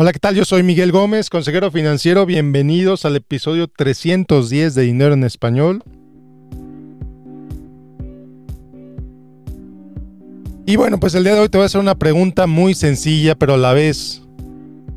Hola, 0.00 0.12
¿qué 0.12 0.20
tal? 0.20 0.36
Yo 0.36 0.44
soy 0.44 0.62
Miguel 0.62 0.92
Gómez, 0.92 1.28
consejero 1.28 1.72
financiero. 1.72 2.24
Bienvenidos 2.24 3.04
al 3.04 3.16
episodio 3.16 3.66
310 3.66 4.76
de 4.76 4.82
Dinero 4.82 5.14
en 5.14 5.24
Español. 5.24 5.82
Y 10.66 10.76
bueno, 10.76 11.00
pues 11.00 11.16
el 11.16 11.24
día 11.24 11.34
de 11.34 11.40
hoy 11.40 11.48
te 11.48 11.58
voy 11.58 11.64
a 11.64 11.66
hacer 11.66 11.80
una 11.80 11.96
pregunta 11.96 12.46
muy 12.46 12.76
sencilla, 12.76 13.34
pero 13.34 13.54
a 13.54 13.56
la 13.56 13.72
vez 13.72 14.22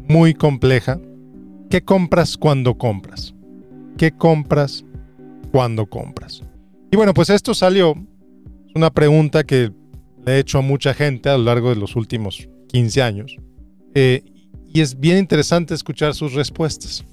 muy 0.07 0.35
compleja. 0.35 0.99
¿Qué 1.71 1.81
compras 1.81 2.37
cuando 2.37 2.77
compras? 2.77 3.33
¿Qué 3.97 4.11
compras 4.11 4.85
cuando 5.51 5.87
compras? 5.87 6.43
Y 6.91 6.95
bueno, 6.95 7.15
pues 7.15 7.31
esto 7.31 7.55
salió, 7.55 7.95
es 8.67 8.75
una 8.75 8.91
pregunta 8.91 9.45
que 9.45 9.71
le 10.23 10.33
he 10.33 10.37
hecho 10.37 10.59
a 10.59 10.61
mucha 10.61 10.93
gente 10.93 11.27
a 11.29 11.39
lo 11.39 11.45
largo 11.45 11.69
de 11.69 11.77
los 11.77 11.95
últimos 11.95 12.47
15 12.67 13.01
años. 13.01 13.35
Eh, 13.95 14.23
y 14.73 14.81
es 14.81 14.99
bien 14.99 15.17
interesante 15.17 15.73
escuchar 15.73 16.13
sus 16.13 16.33
respuestas. 16.33 17.05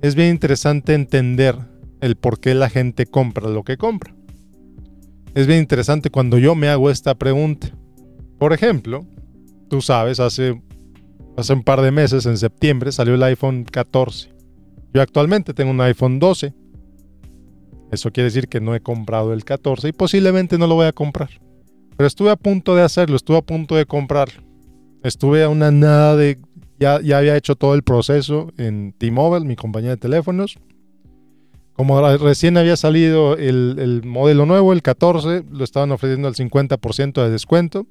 Es 0.00 0.14
bien 0.14 0.30
interesante 0.30 0.94
entender 0.94 1.56
el 2.00 2.16
por 2.16 2.40
qué 2.40 2.54
la 2.54 2.68
gente 2.68 3.06
compra 3.06 3.48
lo 3.48 3.64
que 3.64 3.76
compra. 3.76 4.14
Es 5.34 5.46
bien 5.46 5.60
interesante 5.60 6.10
cuando 6.10 6.38
yo 6.38 6.54
me 6.54 6.68
hago 6.68 6.90
esta 6.90 7.14
pregunta. 7.14 7.68
Por 8.38 8.52
ejemplo, 8.52 9.06
tú 9.68 9.80
sabes, 9.80 10.20
hace, 10.20 10.60
hace 11.36 11.52
un 11.52 11.62
par 11.62 11.80
de 11.80 11.90
meses, 11.90 12.26
en 12.26 12.36
septiembre, 12.36 12.92
salió 12.92 13.14
el 13.14 13.22
iPhone 13.22 13.64
14. 13.64 14.30
Yo 14.92 15.00
actualmente 15.00 15.54
tengo 15.54 15.70
un 15.70 15.80
iPhone 15.80 16.18
12. 16.18 16.52
Eso 17.90 18.10
quiere 18.10 18.26
decir 18.26 18.48
que 18.48 18.60
no 18.60 18.74
he 18.74 18.80
comprado 18.80 19.32
el 19.32 19.44
14 19.44 19.88
y 19.88 19.92
posiblemente 19.92 20.58
no 20.58 20.66
lo 20.66 20.74
voy 20.74 20.86
a 20.86 20.92
comprar. 20.92 21.30
Pero 21.96 22.06
estuve 22.06 22.30
a 22.30 22.36
punto 22.36 22.74
de 22.74 22.82
hacerlo, 22.82 23.16
estuve 23.16 23.38
a 23.38 23.42
punto 23.42 23.76
de 23.76 23.86
comprarlo. 23.86 24.42
Estuve 25.02 25.42
a 25.42 25.48
una 25.48 25.70
nada 25.70 26.16
de 26.16 26.38
ya, 26.82 27.16
había 27.16 27.36
hecho 27.36 27.56
todo 27.56 27.74
el 27.74 27.82
proceso 27.82 28.52
en 28.58 28.92
T-Mobile, 28.92 29.46
mi 29.46 29.56
compañía 29.56 29.90
de 29.90 29.96
teléfonos. 29.96 30.58
Como 31.74 32.00
recién 32.18 32.56
había 32.58 32.76
salido 32.76 33.36
el, 33.36 34.02
modelo 34.04 34.44
nuevo, 34.46 34.72
el 34.72 34.82
14, 34.82 35.44
lo 35.50 35.64
estaban 35.64 35.90
ofreciendo 35.90 36.28
al 36.28 36.34
50% 36.34 37.22
de 37.22 37.30
descuento. 37.30 37.86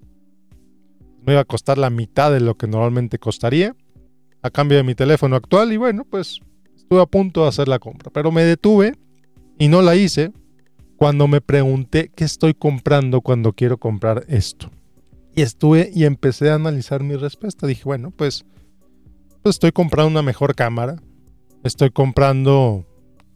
Me 1.23 1.33
iba 1.33 1.41
a 1.41 1.45
costar 1.45 1.77
la 1.77 1.89
mitad 1.89 2.31
de 2.31 2.39
lo 2.39 2.55
que 2.55 2.67
normalmente 2.67 3.17
costaría 3.17 3.75
a 4.41 4.49
cambio 4.49 4.77
de 4.77 4.83
mi 4.83 4.95
teléfono 4.95 5.35
actual 5.35 5.71
y 5.71 5.77
bueno, 5.77 6.03
pues 6.09 6.39
estuve 6.75 7.01
a 7.01 7.05
punto 7.05 7.43
de 7.43 7.49
hacer 7.49 7.67
la 7.67 7.79
compra, 7.79 8.11
pero 8.11 8.31
me 8.31 8.43
detuve 8.43 8.95
y 9.59 9.67
no 9.67 9.81
la 9.81 9.95
hice 9.95 10.31
cuando 10.97 11.27
me 11.27 11.41
pregunté 11.41 12.11
qué 12.15 12.23
estoy 12.23 12.53
comprando 12.53 13.21
cuando 13.21 13.53
quiero 13.53 13.77
comprar 13.77 14.25
esto. 14.27 14.69
Y 15.35 15.41
estuve 15.41 15.91
y 15.93 16.05
empecé 16.05 16.49
a 16.49 16.55
analizar 16.55 17.03
mi 17.03 17.15
respuesta. 17.15 17.65
Dije, 17.65 17.83
bueno, 17.85 18.11
pues 18.11 18.45
estoy 19.49 19.71
comprando 19.71 20.09
una 20.09 20.21
mejor 20.21 20.55
cámara, 20.55 21.01
estoy 21.63 21.89
comprando 21.89 22.85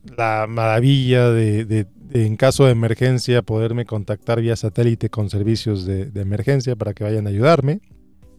la 0.04 0.46
maravilla 0.48 1.30
de, 1.32 1.88
en 2.12 2.36
caso 2.38 2.66
de 2.66 2.72
emergencia 2.72 3.42
poderme 3.42 3.86
contactar 3.86 4.42
vía 4.42 4.56
satélite 4.56 5.10
con 5.10 5.30
servicios 5.30 5.86
de, 5.86 6.12
emergencia 6.16 6.76
para 6.76 6.94
que 6.94 7.04
vayan 7.04 7.28
a 7.28 7.30
ayudarme. 7.30 7.82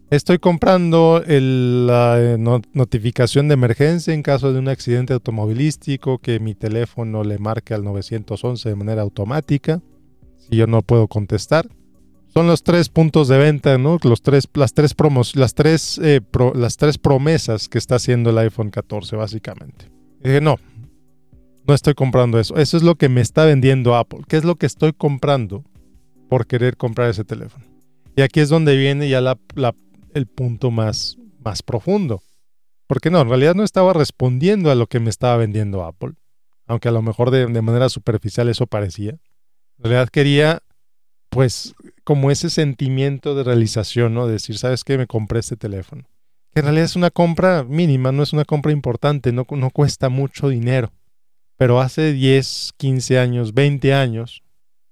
Estoy 0.09 0.39
comprando 0.39 1.21
la 1.27 2.17
eh, 2.21 2.39
notificación 2.39 3.49
de 3.49 3.55
emergencia 3.55 4.15
en 4.15 4.23
caso 4.23 4.53
de 4.53 4.61
un 4.61 4.69
accidente 4.69 5.13
automovilístico 5.13 6.19
que 6.19 6.39
mi 6.39 6.55
teléfono 6.55 7.25
le 7.25 7.39
marque 7.39 7.75
al 7.75 7.83
911 7.83 8.69
de 8.69 8.77
manera 8.77 9.03
automática 9.03 9.83
si 10.37 10.57
yo 10.57 10.69
no 10.69 10.83
puedo 10.83 11.09
contestar 11.09 11.67
son 12.37 12.49
los 12.49 12.63
tres 12.63 12.91
puntos 12.91 13.29
de 13.29 13.39
venta, 13.39 13.79
¿no? 13.79 13.99
Los 14.03 14.21
tres, 14.21 14.47
las 14.53 14.75
tres 14.75 14.93
promos, 14.93 15.37
las 15.37 15.55
tres, 15.55 15.99
eh, 16.05 16.21
las 16.55 16.77
tres 16.77 16.99
promesas 16.99 17.67
que 17.67 17.79
está 17.79 17.95
haciendo 17.95 18.29
el 18.29 18.37
iPhone 18.37 18.69
14, 18.69 19.17
básicamente. 19.17 19.91
dije, 20.23 20.43
no, 20.43 20.59
no 21.67 21.73
estoy 21.73 21.95
comprando 21.95 22.39
eso. 22.39 22.59
Eso 22.59 22.77
es 22.77 22.83
lo 22.83 22.97
que 22.97 23.09
me 23.09 23.23
está 23.23 23.47
vendiendo 23.47 23.97
Apple. 23.97 24.21
¿Qué 24.29 24.37
es 24.37 24.45
lo 24.45 24.57
que 24.57 24.67
estoy 24.67 24.93
comprando 24.93 25.65
por 26.29 26.47
querer 26.47 26.77
comprar 26.77 27.09
ese 27.09 27.25
teléfono? 27.25 27.65
Y 28.17 28.21
aquí 28.21 28.41
es 28.41 28.51
donde 28.51 28.77
viene 28.77 29.09
ya 29.09 29.39
el 30.13 30.27
punto 30.27 30.71
más, 30.71 31.17
más 31.43 31.63
profundo. 31.63 32.21
Porque 32.87 33.11
no, 33.11 33.23
en 33.23 33.31
realidad 33.31 33.55
no 33.55 33.65
estaba 33.65 33.95
respondiendo 33.95 34.71
a 34.71 34.75
lo 34.75 34.89
que 34.89 35.01
me 35.01 35.09
estaba 35.09 35.39
vendiendo 35.39 35.87
Apple. 35.87 36.13
Aunque 36.67 36.89
a 36.89 36.93
lo 36.93 37.01
mejor 37.01 37.31
de, 37.31 37.47
de 37.47 37.63
manera 37.63 37.89
superficial 37.89 38.51
eso 38.51 38.67
parecía. 38.67 39.13
En 39.79 39.85
realidad 39.85 40.11
quería, 40.11 40.61
pues, 41.31 41.75
como 42.07 42.31
ese 42.31 42.51
sentimiento 42.51 43.35
de 43.35 43.43
realización, 43.43 44.15
¿no? 44.15 44.29
De 44.29 44.35
decir, 44.35 44.57
¿sabes 44.59 44.85
qué? 44.85 44.97
Me 44.97 45.09
compré 45.09 45.41
este 45.41 45.57
teléfono. 45.57 46.05
Que 46.55 46.61
en 46.61 46.67
realidad 46.67 46.85
es 46.85 46.95
una 46.95 47.11
compra 47.11 47.65
mínima, 47.65 48.13
no 48.13 48.23
es 48.23 48.33
una 48.33 48.45
compra 48.45 48.71
importante, 48.71 49.33
no, 49.33 49.45
cuesta 49.45 50.09
mucho 50.09 50.49
dinero. 50.49 50.93
Pero 51.57 51.81
hace 51.81 52.13
10, 52.13 52.75
15 52.77 53.19
años, 53.19 53.55
20 53.55 53.93
años, 53.93 54.45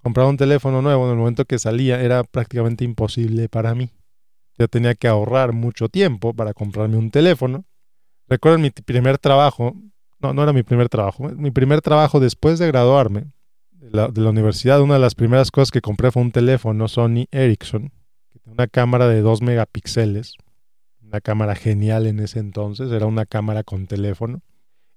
comprar 0.03 0.27
un 0.27 0.37
teléfono 0.37 0.83
nuevo 0.83 1.05
en 1.05 1.13
el 1.13 1.17
momento 1.17 1.45
que 1.45 1.61
salía 1.61 2.03
era 2.03 2.25
prácticamente 2.25 2.85
imposible 2.85 3.49
para 3.49 3.77
mí. 3.77 3.91
Yo 4.59 4.67
tenía 4.67 4.97
que 4.97 5.07
ahorrar 5.07 5.53
mucho 5.53 5.89
tiempo 5.89 6.35
para 6.35 6.53
comprarme 6.53 6.97
un 6.97 7.13
teléfono. 7.13 7.65
Recuerdo 8.27 8.59
mi 8.59 8.71
primer 8.71 9.19
trabajo, 9.19 9.77
no, 10.19 10.35
no 10.35 10.43
era 10.43 10.53
mi 10.53 10.65
primer 10.65 10.89
trabajo, 10.89 11.29
mi 11.29 11.53
primer 11.53 11.81
trabajo 11.81 12.19
después 12.19 12.59
de 12.59 12.67
graduarme 12.67 13.34
de 13.91 14.23
la, 14.23 14.31
universidad, 14.31 14.81
una 14.81 14.95
de 14.95 15.01
las 15.01 15.15
primeras 15.15 15.51
cosas 15.51 15.71
que 15.71 15.81
compré 15.81 16.11
fue 16.11 16.23
un 16.23 16.33
teléfono 16.33 16.89
Sony 16.89 17.27
Ericsson, 17.31 17.93
que 18.31 18.51
una 18.51 18.67
cámara 18.67 19.09
de 19.09 19.21
2 19.21 19.43
megapíxeles, 19.43 20.37
una 21.03 21.21
cámara 21.21 21.55
genial 21.55 22.07
en 22.07 22.19
ese 22.21 22.39
entonces, 22.39 22.91
era 22.91 23.07
una 23.07 23.27
cámara 23.27 23.63
con 23.63 23.87
teléfono. 23.87 24.41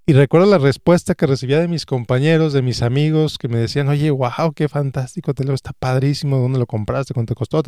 Y 0.06 0.14
recuerdo 0.14 0.50
la 0.50 0.58
respuesta 0.58 1.16
que 1.16 1.28
recibía 1.28 1.60
de 1.60 1.68
mis 1.68 1.86
compañeros, 1.86 2.54
de 2.54 2.62
mis 2.62 2.82
amigos, 2.82 3.38
que 3.38 3.50
me 3.50 3.58
decían, 3.58 3.90
oye, 3.90 4.10
wow, 4.10 4.54
qué 4.56 4.70
fantástico 4.70 5.34
teléfono, 5.34 5.56
está 5.56 5.74
padrísimo, 5.78 6.38
¿dónde 6.38 6.60
lo 6.60 6.66
compraste? 6.66 7.14
¿Cuánto 7.14 7.36
costó? 7.36 7.62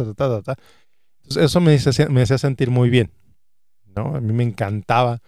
Eso 1.35 1.59
me 1.59 1.77
me 2.09 2.21
hacía 2.21 2.37
sentir 2.37 2.71
muy 2.71 2.89
bien, 2.89 3.11
¿no? 3.93 4.15
A 4.15 4.21
mí 4.21 4.31
me 4.31 4.43
encantaba 4.43 5.21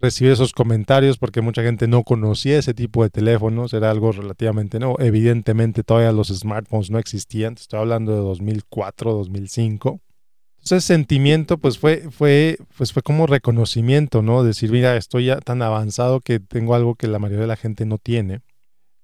recibir 0.00 0.32
esos 0.32 0.52
comentarios 0.52 1.18
porque 1.18 1.40
mucha 1.40 1.62
gente 1.62 1.88
no 1.88 2.04
conocía 2.04 2.58
ese 2.58 2.74
tipo 2.74 3.02
de 3.02 3.10
teléfonos, 3.10 3.72
era 3.72 3.90
algo 3.90 4.12
relativamente 4.12 4.78
nuevo. 4.78 5.00
Evidentemente 5.00 5.82
todavía 5.82 6.12
los 6.12 6.28
smartphones 6.28 6.90
no 6.90 6.98
existían, 6.98 7.54
estoy 7.54 7.80
hablando 7.80 8.12
de 8.12 8.18
2004, 8.18 9.12
2005. 9.12 10.00
Entonces, 10.58 10.84
sentimiento 10.84 11.58
pues 11.58 11.78
fue, 11.78 12.10
fue, 12.10 12.58
pues 12.76 12.92
fue 12.92 13.02
como 13.02 13.26
reconocimiento, 13.26 14.22
¿no? 14.22 14.42
Decir, 14.42 14.70
mira, 14.70 14.96
estoy 14.96 15.26
ya 15.26 15.40
tan 15.40 15.62
avanzado 15.62 16.20
que 16.20 16.40
tengo 16.40 16.74
algo 16.74 16.94
que 16.94 17.06
la 17.06 17.18
mayoría 17.18 17.42
de 17.42 17.46
la 17.46 17.56
gente 17.56 17.86
no 17.86 17.98
tiene. 17.98 18.40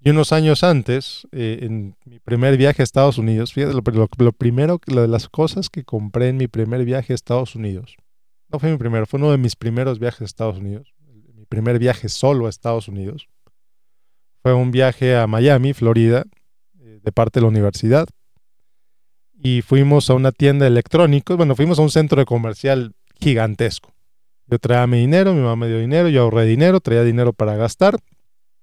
Y 0.01 0.11
unos 0.11 0.33
años 0.33 0.63
antes, 0.63 1.27
eh, 1.33 1.61
en 1.63 1.97
mi 2.05 2.19
primer 2.19 2.59
viaje 2.59 2.83
a 2.83 2.85
Estados 2.85 3.17
Unidos, 3.17 3.55
fíjate, 3.55 3.73
lo, 3.73 4.09
lo 4.19 4.33
primero, 4.33 4.79
lo 4.87 5.01
de 5.01 5.09
las 5.09 5.31
cosas 5.31 5.71
que 5.71 5.85
compré 5.85 6.29
en 6.29 6.37
mi 6.37 6.47
primer 6.49 6.85
viaje 6.85 7.15
a 7.15 7.17
Estados 7.17 7.55
Unidos, 7.55 7.97
no 8.49 8.59
fue 8.59 8.71
mi 8.71 8.77
primero, 8.79 9.07
fue 9.07 9.19
uno 9.19 9.31
de 9.31 9.39
mis 9.39 9.57
primeros 9.57 9.99
viajes 9.99 10.23
a 10.23 10.25
Estados 10.25 10.59
Unidos. 10.59 10.95
Mi 11.35 11.45
primer 11.47 11.79
viaje 11.79 12.09
solo 12.09 12.47
a 12.47 12.51
Estados 12.51 12.89
Unidos. 12.89 13.29
Fue 14.43 14.53
un 14.55 14.71
viaje 14.71 15.17
a 15.17 15.27
Miami, 15.27 15.73
Florida, 15.73 16.25
eh, 16.81 17.01
de 17.03 17.13
parte 17.13 17.41
de 17.41 17.43
la 17.43 17.49
universidad. 17.49 18.07
Y 19.35 19.63
fuimos 19.63 20.11
a 20.11 20.15
una 20.15 20.33
tienda 20.33 20.65
de 20.65 20.69
electrónicos. 20.69 21.37
Bueno, 21.37 21.57
fuimos 21.57 21.79
a 21.79 21.83
un 21.83 21.91
centro 21.91 22.25
comercial 22.25 22.95
gigantesco. 23.21 23.93
Yo 24.47 24.59
traía 24.59 24.87
mi 24.87 24.99
dinero, 24.99 25.33
mi 25.33 25.41
mamá 25.41 25.57
me 25.57 25.69
dio 25.69 25.79
dinero, 25.79 26.09
yo 26.09 26.23
ahorré 26.23 26.45
dinero, 26.45 26.81
traía 26.81 27.03
dinero 27.03 27.33
para 27.33 27.57
gastar. 27.57 27.97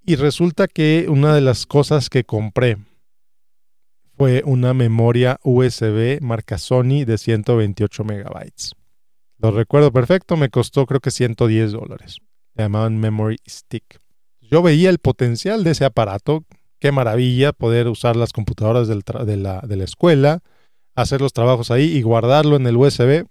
Y 0.05 0.15
resulta 0.15 0.67
que 0.67 1.07
una 1.09 1.33
de 1.35 1.41
las 1.41 1.65
cosas 1.65 2.09
que 2.09 2.23
compré 2.23 2.77
fue 4.17 4.43
una 4.45 4.73
memoria 4.73 5.39
USB 5.43 6.21
marca 6.21 6.57
Sony 6.57 7.05
de 7.05 7.17
128 7.17 8.03
megabytes. 8.03 8.75
Lo 9.41 9.49
recuerdo 9.49 9.91
perfecto, 9.91 10.37
me 10.37 10.49
costó 10.49 10.85
creo 10.85 10.99
que 10.99 11.09
110 11.09 11.71
dólares. 11.71 12.17
Se 12.55 12.61
llamaban 12.61 12.99
Memory 12.99 13.37
Stick. 13.49 13.99
Yo 14.39 14.61
veía 14.61 14.91
el 14.91 14.99
potencial 14.99 15.63
de 15.63 15.71
ese 15.71 15.83
aparato. 15.83 16.43
Qué 16.79 16.91
maravilla 16.91 17.51
poder 17.51 17.87
usar 17.87 18.15
las 18.15 18.33
computadoras 18.33 18.87
de, 18.87 18.95
la, 19.37 19.61
de, 19.61 19.75
la, 19.75 19.83
escuela, 19.83 20.41
hacer 20.93 21.21
los 21.21 21.33
trabajos 21.33 21.71
ahí 21.71 21.85
y 21.85 22.03
guardarlo 22.03 22.55
en 22.55 22.67
el 22.67 22.77
USB. 22.77 23.25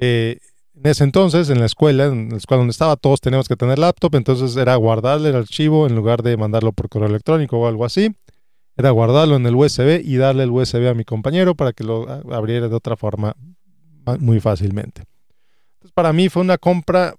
Eh, 0.00 0.38
en 0.74 0.86
ese 0.90 1.04
entonces, 1.04 1.48
en 1.48 1.60
la 1.60 1.66
escuela, 1.66 2.06
en 2.06 2.30
la 2.30 2.36
escuela 2.36 2.58
donde 2.58 2.72
estaba, 2.72 2.96
todos 2.96 3.20
teníamos 3.20 3.48
que 3.48 3.56
tener 3.56 3.78
laptop, 3.78 4.14
entonces 4.16 4.56
era 4.56 4.74
guardarle 4.76 5.30
el 5.30 5.36
archivo 5.36 5.86
en 5.86 5.94
lugar 5.94 6.22
de 6.22 6.36
mandarlo 6.36 6.72
por 6.72 6.88
correo 6.88 7.08
electrónico 7.08 7.58
o 7.58 7.68
algo 7.68 7.84
así. 7.84 8.14
Era 8.76 8.90
guardarlo 8.90 9.36
en 9.36 9.46
el 9.46 9.54
USB 9.54 10.00
y 10.04 10.16
darle 10.16 10.42
el 10.42 10.50
USB 10.50 10.88
a 10.88 10.94
mi 10.94 11.04
compañero 11.04 11.54
para 11.54 11.72
que 11.72 11.84
lo 11.84 12.08
abriera 12.32 12.68
de 12.68 12.74
otra 12.74 12.96
forma 12.96 13.36
muy 14.18 14.40
fácilmente 14.40 15.04
para 15.94 16.12
mí 16.12 16.28
fue 16.28 16.42
una 16.42 16.58
compra. 16.58 17.14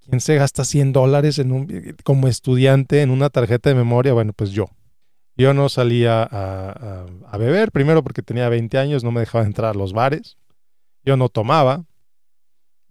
¿Quién 0.00 0.20
se 0.20 0.34
gasta 0.36 0.64
100 0.64 0.92
dólares 0.92 1.38
en 1.38 1.50
un, 1.50 1.96
como 2.04 2.28
estudiante 2.28 3.00
en 3.00 3.10
una 3.10 3.30
tarjeta 3.30 3.70
de 3.70 3.74
memoria? 3.74 4.12
Bueno, 4.12 4.32
pues 4.34 4.50
yo. 4.50 4.66
Yo 5.36 5.52
no 5.52 5.68
salía 5.68 6.22
a, 6.22 7.38
beber, 7.38 7.72
primero 7.72 8.04
porque 8.04 8.22
tenía 8.22 8.48
20 8.48 8.78
años, 8.78 9.02
no 9.02 9.10
me 9.10 9.20
dejaba 9.20 9.44
entrar 9.44 9.74
a 9.74 9.78
los 9.78 9.92
bares. 9.92 10.36
Yo 11.04 11.16
no 11.16 11.28
tomaba. 11.28 11.84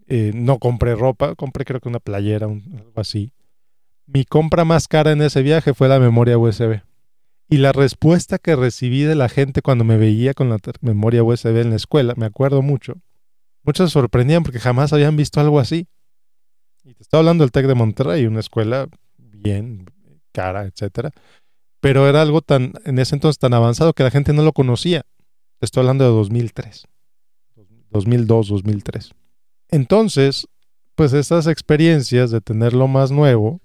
Eh, 0.07 0.31
no 0.35 0.59
compré 0.59 0.95
ropa, 0.95 1.35
compré 1.35 1.63
creo 1.63 1.79
que 1.79 1.87
una 1.87 1.99
playera, 1.99 2.47
algo 2.47 2.91
así. 2.95 3.31
Mi 4.05 4.25
compra 4.25 4.65
más 4.65 4.87
cara 4.87 5.11
en 5.11 5.21
ese 5.21 5.41
viaje 5.41 5.73
fue 5.73 5.87
la 5.87 5.99
memoria 5.99 6.37
USB. 6.37 6.81
Y 7.49 7.57
la 7.57 7.71
respuesta 7.71 8.39
que 8.39 8.55
recibí 8.55 9.03
de 9.03 9.15
la 9.15 9.29
gente 9.29 9.61
cuando 9.61 9.83
me 9.83 9.97
veía 9.97 10.33
con 10.33 10.49
la 10.49 10.57
memoria 10.81 11.23
USB 11.23 11.61
en 11.61 11.69
la 11.69 11.75
escuela, 11.75 12.13
me 12.17 12.25
acuerdo 12.25 12.61
mucho, 12.61 12.95
muchos 13.63 13.89
se 13.89 13.93
sorprendían 13.93 14.43
porque 14.43 14.59
jamás 14.59 14.93
habían 14.93 15.15
visto 15.15 15.39
algo 15.39 15.59
así. 15.59 15.87
Y 16.83 16.93
te 16.93 17.03
estoy 17.03 17.19
hablando 17.19 17.43
del 17.43 17.51
TEC 17.51 17.67
de 17.67 17.75
Monterrey, 17.75 18.25
una 18.25 18.41
escuela 18.41 18.87
bien 19.17 19.85
cara, 20.31 20.65
etcétera. 20.65 21.11
Pero 21.79 22.07
era 22.07 22.21
algo 22.21 22.41
tan, 22.41 22.73
en 22.85 22.99
ese 22.99 23.15
entonces 23.15 23.39
tan 23.39 23.53
avanzado 23.53 23.93
que 23.93 24.03
la 24.03 24.11
gente 24.11 24.33
no 24.33 24.43
lo 24.43 24.53
conocía. 24.53 25.05
Te 25.59 25.65
estoy 25.65 25.81
hablando 25.81 26.03
de 26.03 26.11
2003. 26.11 26.87
2002, 27.89 28.47
2003. 28.47 29.11
Entonces, 29.69 30.47
pues 30.95 31.13
estas 31.13 31.47
experiencias 31.47 32.31
de 32.31 32.41
tenerlo 32.41 32.87
más 32.87 33.11
nuevo, 33.11 33.61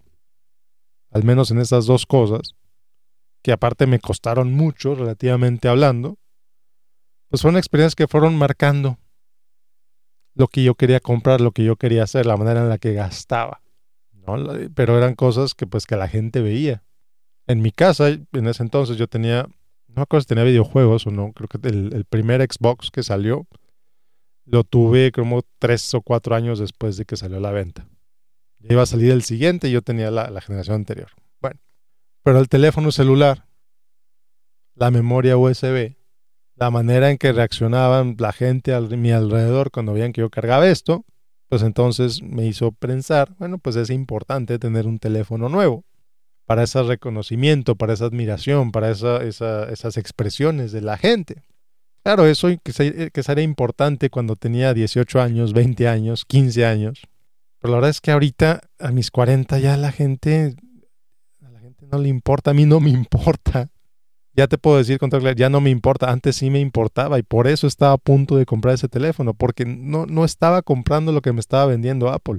al 1.11 1.25
menos 1.25 1.50
en 1.50 1.59
esas 1.59 1.87
dos 1.87 2.06
cosas, 2.06 2.55
que 3.43 3.53
aparte 3.53 3.87
me 3.87 3.99
costaron 3.99 4.53
mucho 4.53 4.95
relativamente 4.95 5.69
hablando, 5.69 6.19
pues 7.29 7.43
fueron 7.43 7.59
experiencias 7.59 7.95
que 7.95 8.09
fueron 8.09 8.37
marcando 8.37 8.99
lo 10.38 10.46
que 10.46 10.62
yo 10.62 10.76
quería 10.76 11.00
comprar, 11.00 11.40
lo 11.40 11.50
que 11.50 11.64
yo 11.64 11.75
quería 11.75 12.05
hacer, 12.05 12.25
la 12.25 12.37
manera 12.37 12.61
en 12.61 12.69
la 12.69 12.79
que 12.79 12.93
gastaba. 12.94 13.61
¿no? 14.12 14.37
Pero 14.73 14.96
eran 14.96 15.17
cosas 15.17 15.55
que 15.55 15.67
pues 15.67 15.85
que 15.85 15.96
la 15.96 16.06
gente 16.06 16.40
veía. 16.40 16.85
En 17.49 17.61
mi 17.61 17.73
casa, 17.73 18.08
en 18.08 18.46
ese 18.46 18.62
entonces 18.62 18.96
yo 18.96 19.08
tenía, 19.08 19.43
no 19.88 19.94
me 19.96 20.02
acuerdo 20.02 20.23
si 20.23 20.29
tenía 20.29 20.44
videojuegos 20.44 21.08
o 21.08 21.11
no, 21.11 21.32
creo 21.32 21.49
que 21.49 21.69
el, 21.69 22.05
primer 22.05 22.40
Xbox 22.40 22.93
que 22.93 23.02
salió 23.02 23.49
lo 24.44 24.62
tuve 24.62 25.11
como 25.11 25.43
tres 25.58 25.93
o 25.93 26.02
cuatro 26.02 26.37
años 26.37 26.61
después 26.61 26.96
de 26.96 27.05
que 27.05 27.17
salió 27.17 27.38
a 27.38 27.40
la 27.40 27.50
venta. 27.50 27.88
Iba 28.61 28.82
a 28.82 28.87
salir 28.87 29.11
el 29.11 29.23
siguiente 29.23 29.69
y 29.69 29.73
yo 29.73 29.82
tenía 29.82 30.11
la 30.12 30.40
generación 30.40 30.76
anterior. 30.76 31.11
Pero 32.23 32.38
el 32.38 32.49
teléfono 32.49 32.93
celular, 32.93 33.46
la 34.75 34.90
memoria 34.90 35.37
USB, 35.37 35.96
la 36.58 36.70
manera 36.70 37.10
en 37.10 37.19
que 37.19 37.32
reaccionaban 37.32 38.16
la 38.19 38.32
gente 38.32 38.75
a 38.75 38.81
mi 38.81 39.12
alrededor 39.12 39.70
cuando 39.70 39.93
veían 39.93 40.12
que 40.12 40.22
yo 40.22 40.31
cargaba 40.31 40.69
esto, 40.69 41.05
pues 41.49 41.62
entonces 41.62 42.22
me 42.22 42.46
hizo 42.46 42.72
pensar, 42.72 43.34
bueno, 43.38 43.58
pues 43.58 43.76
es 43.76 43.90
importante 43.90 44.58
tener 44.58 44.87
un 44.87 44.99
teléfono 44.99 45.49
nuevo 45.49 45.84
para 46.46 46.64
ese 46.64 46.82
reconocimiento, 46.82 47.76
para 47.76 47.93
esa 47.93 48.06
admiración, 48.06 48.72
para 48.72 48.90
esas 48.90 49.96
expresiones 49.96 50.72
de 50.72 50.81
la 50.81 50.96
gente. 50.96 51.43
Claro, 52.02 52.26
eso 52.26 52.49
que, 52.62 52.72
sería 53.22 53.44
importante 53.44 54.11
cuando 54.11 54.34
tenía 54.34 54.75
18 54.75 55.20
años, 55.20 55.52
20 55.52 55.88
años, 55.88 56.25
15 56.25 56.64
años. 56.64 57.02
Pero 57.61 57.72
la 57.72 57.76
verdad 57.78 57.90
es 57.90 58.00
que 58.00 58.12
ahorita, 58.12 58.62
a 58.78 58.90
mis 58.93 59.11
40, 59.11 59.58
ya 59.58 59.76
la 59.76 59.93
gente 59.93 60.56
no 61.90 61.99
le 61.99 62.08
importa, 62.08 62.50
a 62.50 62.54
mí 62.54 62.64
no 62.64 62.81
me 62.81 62.90
importa. 62.90 63.70
Ya 64.38 64.46
te 64.46 64.56
puedo 64.56 64.79
decir 64.79 65.00
con 65.00 65.11
ya 65.35 65.49
no 65.49 65.61
me 65.61 65.70
importa. 65.70 66.12
Antes 66.12 66.37
sí 66.37 66.49
me 66.49 66.61
importaba 66.61 67.19
y 67.19 67.25
por 67.25 67.49
eso 67.49 67.67
estaba 67.67 67.94
a 67.94 67.99
punto 67.99 68.37
de 68.37 68.46
comprar 68.46 68.73
ese 68.73 68.88
teléfono, 68.88 69.35
porque 69.35 69.64
no, 69.64 70.06
no 70.06 70.25
estaba 70.25 70.62
comprando 70.62 71.11
lo 71.11 71.23
que 71.23 71.32
me 71.32 71.40
estaba 71.40 71.67
vendiendo 71.67 72.08
Apple. 72.08 72.38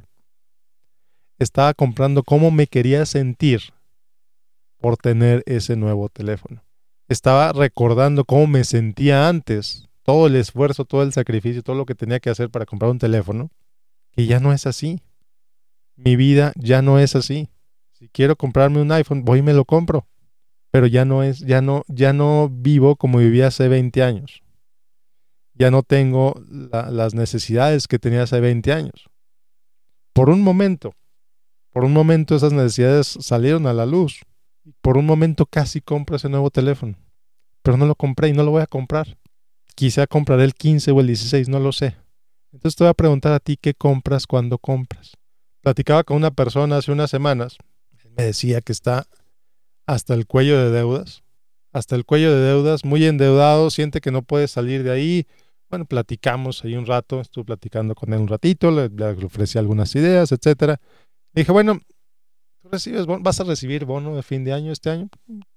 Estaba 1.39 1.73
comprando 1.73 2.23
cómo 2.23 2.51
me 2.51 2.67
quería 2.67 3.05
sentir 3.05 3.73
por 4.77 4.95
tener 4.95 5.43
ese 5.45 5.75
nuevo 5.75 6.07
teléfono. 6.07 6.63
Estaba 7.09 7.51
recordando 7.51 8.23
cómo 8.23 8.47
me 8.47 8.63
sentía 8.63 9.27
antes, 9.27 9.89
todo 10.03 10.27
el 10.27 10.37
esfuerzo, 10.37 10.85
todo 10.85 11.03
el 11.03 11.11
sacrificio, 11.11 11.63
todo 11.63 11.75
lo 11.75 11.85
que 11.85 11.95
tenía 11.95 12.21
que 12.21 12.29
hacer 12.29 12.49
para 12.49 12.65
comprar 12.65 12.91
un 12.91 12.99
teléfono, 12.99 13.51
que 14.13 14.25
ya 14.25 14.39
no 14.39 14.53
es 14.53 14.65
así. 14.65 15.01
Mi 15.97 16.15
vida 16.15 16.53
ya 16.55 16.81
no 16.81 16.97
es 16.97 17.17
así. 17.17 17.49
Si 17.91 18.07
quiero 18.07 18.37
comprarme 18.37 18.81
un 18.81 18.89
iPhone, 18.93 19.25
voy 19.25 19.39
y 19.39 19.41
me 19.41 19.51
lo 19.51 19.65
compro. 19.65 20.07
Pero 20.71 20.87
ya 20.87 21.05
no 21.05 21.23
es, 21.23 21.39
ya 21.39 21.61
no, 21.61 21.83
ya 21.87 22.13
no 22.13 22.49
vivo 22.51 22.95
como 22.95 23.19
vivía 23.19 23.47
hace 23.47 23.67
20 23.67 24.03
años. 24.03 24.43
Ya 25.53 25.71
no 25.71 25.83
tengo 25.83 26.41
las 26.71 27.13
necesidades 27.13 27.87
que 27.87 27.99
tenía 27.99 28.23
hace 28.23 28.39
20 28.39 28.71
años. 28.71 29.09
Por 30.13 30.29
un 30.29 30.41
momento, 30.41 30.93
por 31.71 31.83
un 31.83 31.93
momento 31.93 32.35
esas 32.35 32.53
necesidades 32.53 33.17
salieron 33.19 33.67
a 33.67 33.73
la 33.73 33.85
luz. 33.85 34.21
Por 34.81 34.97
un 34.97 35.05
momento 35.05 35.45
casi 35.45 35.81
compro 35.81 36.15
ese 36.15 36.29
nuevo 36.29 36.49
teléfono. 36.49 36.95
Pero 37.63 37.77
no 37.77 37.85
lo 37.85 37.95
compré 37.95 38.29
y 38.29 38.33
no 38.33 38.43
lo 38.43 38.51
voy 38.51 38.61
a 38.61 38.67
comprar. 38.67 39.17
Quizá 39.75 40.07
compraré 40.07 40.43
el 40.43 40.53
15 40.53 40.91
o 40.91 40.99
el 40.99 41.07
16, 41.07 41.49
no 41.49 41.59
lo 41.59 41.71
sé. 41.71 41.95
Entonces 42.51 42.75
te 42.75 42.83
voy 42.83 42.91
a 42.91 42.93
preguntar 42.93 43.33
a 43.33 43.39
ti 43.39 43.57
qué 43.57 43.73
compras 43.73 44.27
cuando 44.27 44.57
compras. 44.57 45.13
Platicaba 45.61 46.03
con 46.03 46.17
una 46.17 46.31
persona 46.31 46.77
hace 46.77 46.91
unas 46.91 47.09
semanas 47.09 47.57
me 48.19 48.25
decía 48.25 48.61
que 48.61 48.71
está 48.71 49.07
hasta 49.89 50.13
el 50.13 50.27
cuello 50.27 50.55
de 50.63 50.69
deudas, 50.69 51.23
hasta 51.71 51.95
el 51.95 52.05
cuello 52.05 52.31
de 52.31 52.41
deudas, 52.41 52.85
muy 52.85 53.05
endeudado, 53.05 53.71
siente 53.71 54.01
que 54.01 54.11
no 54.11 54.21
puede 54.21 54.47
salir 54.47 54.83
de 54.83 54.91
ahí. 54.91 55.25
Bueno, 55.67 55.85
platicamos 55.85 56.63
ahí 56.63 56.75
un 56.75 56.85
rato, 56.85 57.19
estuve 57.21 57.45
platicando 57.45 57.95
con 57.95 58.13
él 58.13 58.19
un 58.19 58.27
ratito, 58.27 58.69
le, 58.69 58.85
ofrecí 59.25 59.57
algunas 59.57 59.95
ideas, 59.95 60.31
etcétera. 60.31 60.79
dije, 61.33 61.51
bueno, 61.51 61.79
¿tú 62.61 62.69
recibes, 62.69 63.07
vas 63.07 63.39
a 63.39 63.45
recibir 63.45 63.85
bono 63.85 64.15
de 64.15 64.21
fin 64.21 64.43
de 64.43 64.53
año 64.53 64.71
este 64.71 64.91
año? 64.91 65.09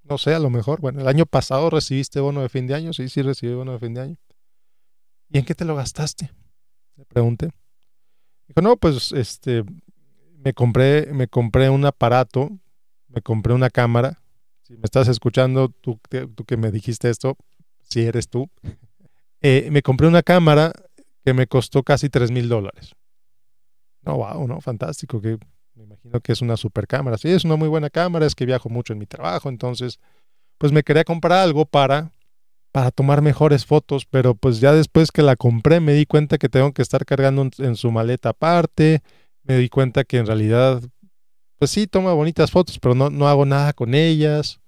No 0.03 0.17
sé, 0.17 0.33
a 0.35 0.39
lo 0.39 0.49
mejor. 0.49 0.81
Bueno, 0.81 1.03
el 1.03 1.09
año 1.09 1.27
pasado 1.27 1.69
recibiste 1.69 2.19
bono 2.19 2.41
de 2.41 2.49
fin 2.49 2.67
de 2.67 2.75
año, 2.75 2.95
sí, 2.95 3.11
sí 3.11 3.21
recibí 3.21 3.53
bono 3.53 3.73
de 3.73 3.81
fin 3.81 3.93
de 3.93 4.01
año. 4.01 4.17
¿Y 5.29 5.39
en 5.39 5.45
qué 5.45 5.55
te 5.55 5.67
lo 5.67 5.77
gastaste? 5.77 6.31
Le 6.97 7.05
pregunté. 7.05 7.51
Dijo, 8.49 8.63
no, 8.63 8.79
pues 8.79 9.13
este, 9.13 9.63
me 10.43 10.55
compré, 10.55 11.13
me 11.13 11.29
compré 11.29 11.69
un 11.69 11.85
aparato, 11.85 12.51
me 13.09 13.21
compré 13.21 13.53
una 13.53 13.69
cámara. 13.69 14.22
Si 14.73 14.79
me 14.79 14.85
estás 14.85 15.07
escuchando, 15.09 15.69
tú, 15.69 16.01
tú 16.35 16.45
que 16.47 16.57
me 16.57 16.71
dijiste 16.71 17.11
esto, 17.11 17.37
si 17.83 18.01
eres 18.01 18.31
tú, 18.31 18.49
eh, 19.43 19.69
me 19.71 19.83
compré 19.83 20.07
una 20.07 20.23
cámara 20.23 20.73
que 21.23 21.35
me 21.35 21.47
costó 21.47 21.83
casi 21.83 22.09
3 22.09 22.31
mil 22.31 22.49
dólares. 22.49 22.95
No, 24.01 24.17
wow, 24.17 24.49
no, 24.49 24.63
fantástico, 24.63 25.21
que 25.21 25.37
me 25.75 25.85
imagino 25.85 26.21
que 26.21 26.33
es 26.33 26.41
una 26.41 26.57
super 26.57 26.87
cámara. 26.87 27.19
Sí, 27.19 27.29
es 27.29 27.45
una 27.45 27.57
muy 27.57 27.69
buena 27.69 27.91
cámara, 27.91 28.25
es 28.25 28.35
que 28.35 28.47
viajo 28.47 28.71
mucho 28.71 28.95
en 28.95 28.99
mi 28.99 29.05
trabajo, 29.05 29.51
entonces, 29.51 29.99
pues 30.57 30.73
me 30.73 30.83
quería 30.83 31.05
comprar 31.05 31.41
algo 31.41 31.67
para 31.67 32.11
para 32.73 32.91
tomar 32.91 33.21
mejores 33.21 33.67
fotos, 33.67 34.07
pero 34.07 34.35
pues 34.35 34.59
ya 34.59 34.73
después 34.73 35.13
que 35.13 35.21
la 35.21 35.37
compré 35.37 35.81
me 35.81 35.93
di 35.93 36.07
cuenta 36.07 36.39
que 36.39 36.49
tengo 36.49 36.73
que 36.73 36.81
estar 36.81 37.05
cargando 37.05 37.51
en 37.59 37.77
su 37.77 37.93
maleta 37.93 38.31
aparte, 38.31 39.03
me 39.43 39.59
di 39.59 39.69
cuenta 39.69 40.05
que 40.05 40.17
en 40.17 40.25
realidad, 40.25 40.81
pues 41.59 41.71
sí, 41.71 41.87
toma 41.87 42.15
bonitas 42.15 42.51
fotos, 42.51 42.79
pero 42.79 42.95
no, 42.95 43.11
no 43.11 43.29
hago 43.29 43.45
nada 43.45 43.75
con 43.75 43.93
ellas. 43.95 44.62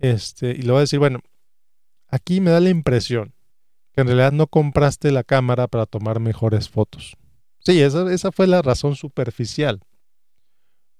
Este, 0.00 0.50
y 0.50 0.62
le 0.62 0.70
voy 0.70 0.78
a 0.78 0.80
decir, 0.80 0.98
bueno, 0.98 1.20
aquí 2.08 2.40
me 2.40 2.50
da 2.50 2.60
la 2.60 2.70
impresión 2.70 3.34
que 3.92 4.02
en 4.02 4.06
realidad 4.06 4.32
no 4.32 4.46
compraste 4.46 5.10
la 5.10 5.24
cámara 5.24 5.66
para 5.66 5.86
tomar 5.86 6.20
mejores 6.20 6.68
fotos. 6.68 7.16
Sí, 7.60 7.80
esa, 7.82 8.12
esa 8.12 8.32
fue 8.32 8.46
la 8.46 8.62
razón 8.62 8.94
superficial. 8.94 9.80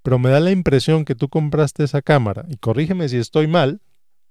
Pero 0.03 0.19
me 0.19 0.29
da 0.29 0.39
la 0.39 0.51
impresión 0.51 1.05
que 1.05 1.15
tú 1.15 1.29
compraste 1.29 1.83
esa 1.83 2.01
cámara, 2.01 2.45
y 2.49 2.57
corrígeme 2.57 3.09
si 3.09 3.17
estoy 3.17 3.47
mal, 3.47 3.81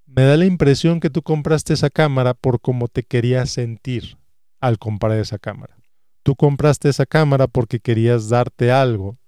me 0.06 0.22
da 0.22 0.36
la 0.36 0.46
impresión 0.46 1.00
que 1.00 1.10
tú 1.10 1.22
compraste 1.22 1.74
esa 1.74 1.90
cámara 1.90 2.34
por 2.34 2.60
cómo 2.60 2.88
te 2.88 3.02
querías 3.02 3.50
sentir 3.50 4.18
al 4.60 4.78
comprar 4.78 5.18
esa 5.18 5.38
cámara. 5.38 5.76
Tú 6.22 6.34
compraste 6.34 6.88
esa 6.88 7.06
cámara 7.06 7.46
porque 7.46 7.80
querías 7.80 8.28
darte 8.28 8.72
algo. 8.72 9.18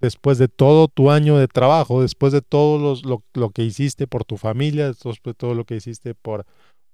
Después 0.00 0.38
de 0.38 0.48
todo 0.48 0.88
tu 0.88 1.10
año 1.10 1.38
de 1.38 1.48
trabajo, 1.48 2.02
después 2.02 2.32
de 2.32 2.42
todo 2.42 2.96
lo, 3.34 3.50
que 3.50 3.62
hiciste 3.62 4.06
por 4.06 4.24
tu 4.24 4.36
familia, 4.36 4.88
después 4.88 5.20
de 5.22 5.34
todo 5.34 5.54
lo 5.54 5.64
que 5.64 5.76
hiciste 5.76 6.14
por, 6.14 6.44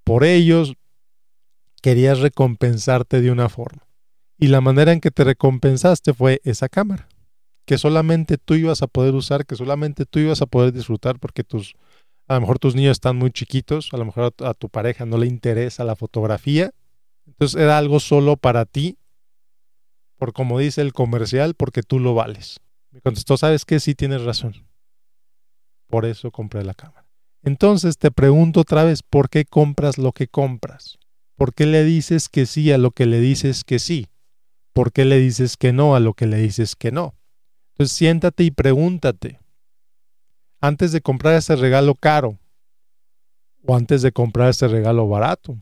por 0.05 0.25
ellos, 0.25 0.75
querías 1.83 2.21
recompensarte 2.21 3.21
de 3.21 3.31
una 3.31 3.49
forma. 3.49 3.83
Y 4.39 4.49
la 4.49 4.61
manera 4.61 4.93
en 4.93 5.01
que 5.01 5.11
te 5.11 5.25
recompensaste 5.25 6.15
fue 6.15 6.41
esa 6.45 6.69
cámara, 6.69 7.09
que 7.67 7.77
solamente 7.77 8.39
tú 8.39 8.55
ibas 8.55 8.83
a 8.83 8.87
poder 8.87 9.15
usar, 9.15 9.47
que 9.47 9.57
solamente 9.57 10.07
tú 10.07 10.21
ibas 10.21 10.43
a 10.43 10.47
poder 10.47 10.73
disfrutar 10.73 11.19
porque 11.19 11.43
tus, 11.43 11.75
a 12.29 12.35
lo 12.35 12.43
mejor 12.43 12.59
tus 12.59 12.75
niños 12.75 12.93
están 12.93 13.17
muy 13.17 13.31
chiquitos, 13.31 13.89
a 13.93 13.97
lo 13.97 14.05
mejor 14.05 14.33
a 14.39 14.55
tu 14.55 14.69
pareja 14.69 15.07
no 15.07 15.19
le 15.19 15.27
interesa 15.27 15.85
la 15.85 15.97
fotografía. 15.97 16.73
Entonces 17.27 17.61
era 17.61 17.79
algo 17.79 18.01
solo 18.01 18.37
para 18.37 18.65
ti 18.65 18.97
por 20.23 20.33
como 20.33 20.61
dice 20.61 20.83
el 20.83 20.93
comercial, 20.93 21.55
porque 21.55 21.83
tú 21.83 21.99
lo 21.99 22.15
vales. 22.15 22.61
Me 22.93 23.01
contestó, 23.01 23.37
¿sabes 23.37 23.65
qué? 23.65 23.81
Sí 23.81 23.95
tienes 23.95 24.23
razón. 24.23 24.55
Por 25.89 26.05
eso 26.07 26.31
compré 26.31 26.63
la 26.63 26.75
cámara. 26.75 27.07
Entonces 27.43 27.99
te 27.99 28.11
pregunto 28.11 28.61
otra 28.61 28.85
vez, 28.85 29.03
¿por 29.03 29.29
qué 29.29 29.45
compras 29.45 29.99
lo 29.99 30.13
que 30.13 30.29
compras? 30.29 30.99
¿Por 31.37 31.55
qué 31.55 31.67
le 31.67 31.85
dices 31.85 32.29
que 32.29 32.47
sí 32.47 32.71
a 32.71 32.79
lo 32.79 32.93
que 32.93 33.07
le 33.07 33.19
dices 33.21 33.65
que 33.65 33.79
sí? 33.79 34.07
¿Por 34.73 34.93
qué 34.93 35.05
le 35.05 35.19
dices 35.19 35.57
que 35.57 35.73
no 35.73 35.97
a 35.97 36.01
lo 36.01 36.15
que 36.15 36.27
le 36.27 36.37
dices 36.37 36.77
que 36.77 36.93
no? 36.93 37.15
Entonces 37.73 37.97
siéntate 37.97 38.45
y 38.45 38.51
pregúntate, 38.51 39.41
antes 40.61 40.93
de 40.93 41.01
comprar 41.01 41.35
ese 41.35 41.57
regalo 41.57 41.95
caro, 41.95 42.39
o 43.67 43.75
antes 43.75 44.03
de 44.03 44.13
comprar 44.13 44.51
ese 44.51 44.69
regalo 44.69 45.09
barato, 45.09 45.61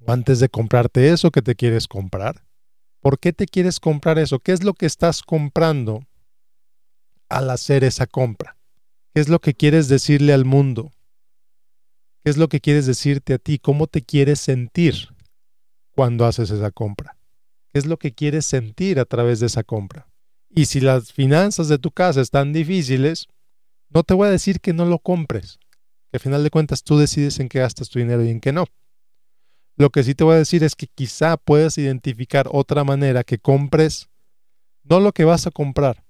o 0.00 0.12
antes 0.12 0.40
de 0.40 0.48
comprarte 0.48 1.08
eso 1.08 1.30
que 1.30 1.42
te 1.42 1.54
quieres 1.54 1.88
comprar, 1.88 2.44
¿Por 3.04 3.18
qué 3.18 3.34
te 3.34 3.44
quieres 3.44 3.80
comprar 3.80 4.18
eso? 4.18 4.38
¿Qué 4.38 4.52
es 4.52 4.64
lo 4.64 4.72
que 4.72 4.86
estás 4.86 5.20
comprando 5.20 6.06
al 7.28 7.50
hacer 7.50 7.84
esa 7.84 8.06
compra? 8.06 8.56
¿Qué 9.12 9.20
es 9.20 9.28
lo 9.28 9.40
que 9.40 9.54
quieres 9.54 9.88
decirle 9.88 10.32
al 10.32 10.44
mundo? 10.44 10.92
¿Qué 12.24 12.30
es 12.30 12.36
lo 12.36 12.48
que 12.48 12.60
quieres 12.60 12.86
decirte 12.86 13.34
a 13.34 13.38
ti? 13.38 13.58
¿Cómo 13.58 13.86
te 13.86 14.02
quieres 14.02 14.40
sentir 14.40 15.08
cuando 15.90 16.26
haces 16.26 16.50
esa 16.50 16.70
compra? 16.70 17.16
¿Qué 17.72 17.78
es 17.78 17.86
lo 17.86 17.98
que 17.98 18.12
quieres 18.12 18.46
sentir 18.46 18.98
a 18.98 19.04
través 19.04 19.40
de 19.40 19.46
esa 19.46 19.62
compra? 19.62 20.08
Y 20.48 20.66
si 20.66 20.80
las 20.80 21.12
finanzas 21.12 21.68
de 21.68 21.78
tu 21.78 21.90
casa 21.90 22.20
están 22.20 22.52
difíciles, 22.52 23.26
no 23.88 24.04
te 24.04 24.14
voy 24.14 24.28
a 24.28 24.30
decir 24.30 24.60
que 24.60 24.72
no 24.72 24.86
lo 24.86 24.98
compres, 24.98 25.58
que 26.10 26.16
al 26.16 26.20
final 26.20 26.42
de 26.44 26.50
cuentas 26.50 26.82
tú 26.82 26.98
decides 26.98 27.40
en 27.40 27.48
qué 27.48 27.58
gastas 27.60 27.88
tu 27.88 27.98
dinero 27.98 28.24
y 28.24 28.30
en 28.30 28.40
qué 28.40 28.52
no. 28.52 28.66
Lo 29.76 29.90
que 29.90 30.04
sí 30.04 30.14
te 30.14 30.22
voy 30.22 30.34
a 30.34 30.38
decir 30.38 30.62
es 30.62 30.76
que 30.76 30.86
quizá 30.86 31.36
puedas 31.36 31.76
identificar 31.78 32.48
otra 32.52 32.84
manera 32.84 33.24
que 33.24 33.38
compres 33.38 34.08
no 34.84 35.00
lo 35.00 35.12
que 35.12 35.24
vas 35.24 35.46
a 35.46 35.50
comprar, 35.50 36.03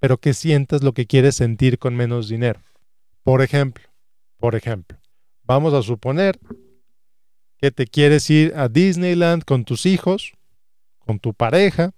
pero 0.00 0.18
que 0.18 0.34
sientas 0.34 0.82
lo 0.82 0.92
que 0.92 1.06
quieres 1.06 1.36
sentir 1.36 1.78
con 1.78 1.94
menos 1.94 2.28
dinero. 2.28 2.60
Por 3.22 3.42
ejemplo, 3.42 3.84
por 4.38 4.54
ejemplo, 4.54 4.98
vamos 5.44 5.74
a 5.74 5.82
suponer 5.82 6.38
que 7.58 7.70
te 7.70 7.86
quieres 7.86 8.28
ir 8.30 8.54
a 8.56 8.68
Disneyland 8.68 9.44
con 9.44 9.64
tus 9.64 9.84
hijos, 9.84 10.32
con 10.98 11.20
tu 11.20 11.34
pareja. 11.34 11.92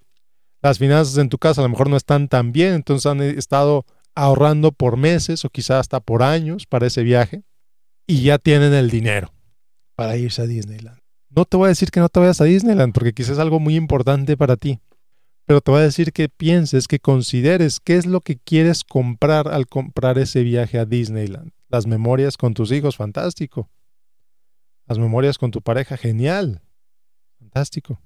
Las 0.61 0.79
finanzas 0.79 1.17
en 1.19 1.29
tu 1.29 1.39
casa 1.39 1.61
a 1.61 1.65
lo 1.65 1.71
mejor 1.71 1.89
no 1.89 1.97
están 1.97 2.29
tan 2.29 2.53
bien, 2.53 2.75
entonces 2.75 3.07
han 3.07 3.23
estado 3.23 3.87
ahorrando 4.15 4.73
por 4.73 4.97
meses 4.97 5.45
o 5.45 5.51
quizá 5.51 5.79
hasta 5.79 6.01
por 6.01 6.23
años 6.23 6.67
para 6.67 6.89
ese 6.89 7.03
viaje 7.03 7.45
y 8.07 8.23
ya 8.23 8.39
tienen 8.39 8.75
el 8.75 8.91
dinero 8.91 9.33
para 9.95 10.17
irse 10.17 10.43
a 10.43 10.47
Disneyland. 10.47 10.99
No 11.31 11.45
te 11.45 11.57
voy 11.57 11.67
a 11.67 11.69
decir 11.69 11.91
que 11.91 12.01
no 12.01 12.09
te 12.09 12.21
vayas 12.21 12.41
a 12.41 12.45
Disneyland 12.45 12.93
porque 12.93 13.13
quizás 13.13 13.33
es 13.33 13.39
algo 13.39 13.61
muy 13.61 13.77
importante 13.77 14.37
para 14.37 14.57
ti, 14.57 14.81
pero 15.45 15.61
te 15.61 15.71
voy 15.71 15.81
a 15.81 15.85
decir 15.85 16.13
que 16.13 16.29
pienses, 16.29 16.89
que 16.89 16.99
consideres 16.99 17.81
qué 17.81 17.97
es 17.97 18.07
lo 18.07 18.21
que 18.21 18.39
quieres 18.39 18.85
comprar 18.85 19.49
al 19.49 19.67
comprar 19.67 20.19
ese 20.19 20.43
viaje 20.43 20.79
a 20.79 20.85
Disneyland. 20.85 21.53
Las 21.69 21.87
memorias 21.87 22.37
con 22.37 22.55
tus 22.55 22.71
hijos, 22.71 22.97
fantástico. 22.97 23.71
Las 24.87 24.99
memorias 24.99 25.39
con 25.39 25.51
tu 25.51 25.63
pareja, 25.63 25.97
genial. 25.97 26.63
Fantástico. 27.39 28.01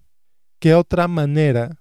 ¿Qué 0.59 0.75
otra 0.75 1.09
manera? 1.09 1.81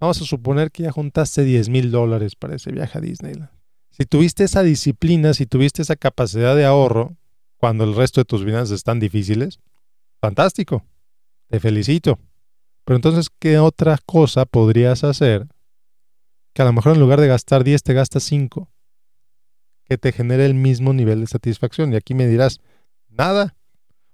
Vamos 0.00 0.20
a 0.22 0.24
suponer 0.24 0.70
que 0.70 0.84
ya 0.84 0.92
juntaste 0.92 1.44
10 1.44 1.68
mil 1.68 1.90
dólares 1.90 2.36
para 2.36 2.56
ese 2.56 2.72
viaje 2.72 2.98
a 2.98 3.00
Disneyland. 3.00 3.50
Si 3.90 4.04
tuviste 4.06 4.44
esa 4.44 4.62
disciplina, 4.62 5.34
si 5.34 5.46
tuviste 5.46 5.82
esa 5.82 5.96
capacidad 5.96 6.54
de 6.54 6.64
ahorro, 6.64 7.16
cuando 7.56 7.84
el 7.84 7.96
resto 7.96 8.20
de 8.20 8.24
tus 8.24 8.44
finanzas 8.44 8.76
están 8.76 9.00
difíciles, 9.00 9.58
fantástico, 10.20 10.84
te 11.48 11.58
felicito. 11.58 12.18
Pero 12.88 12.96
entonces, 12.96 13.28
¿qué 13.38 13.58
otra 13.58 13.98
cosa 14.06 14.46
podrías 14.46 15.04
hacer 15.04 15.46
que 16.54 16.62
a 16.62 16.64
lo 16.64 16.72
mejor 16.72 16.94
en 16.94 17.00
lugar 17.00 17.20
de 17.20 17.28
gastar 17.28 17.62
10 17.62 17.82
te 17.82 17.92
gastas 17.92 18.22
5? 18.22 18.70
Que 19.84 19.98
te 19.98 20.10
genere 20.10 20.46
el 20.46 20.54
mismo 20.54 20.94
nivel 20.94 21.20
de 21.20 21.26
satisfacción. 21.26 21.92
Y 21.92 21.96
aquí 21.96 22.14
me 22.14 22.26
dirás, 22.26 22.60
nada, 23.10 23.54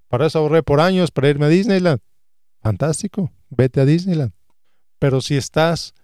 para 0.08 0.26
eso 0.26 0.40
ahorré 0.40 0.64
por 0.64 0.80
años 0.80 1.12
para 1.12 1.28
irme 1.28 1.46
a 1.46 1.50
Disneyland. 1.50 2.00
Fantástico, 2.62 3.30
vete 3.48 3.80
a 3.80 3.84
Disneyland. 3.84 4.32
Pero 4.98 5.20
si 5.20 5.36
estás 5.36 5.94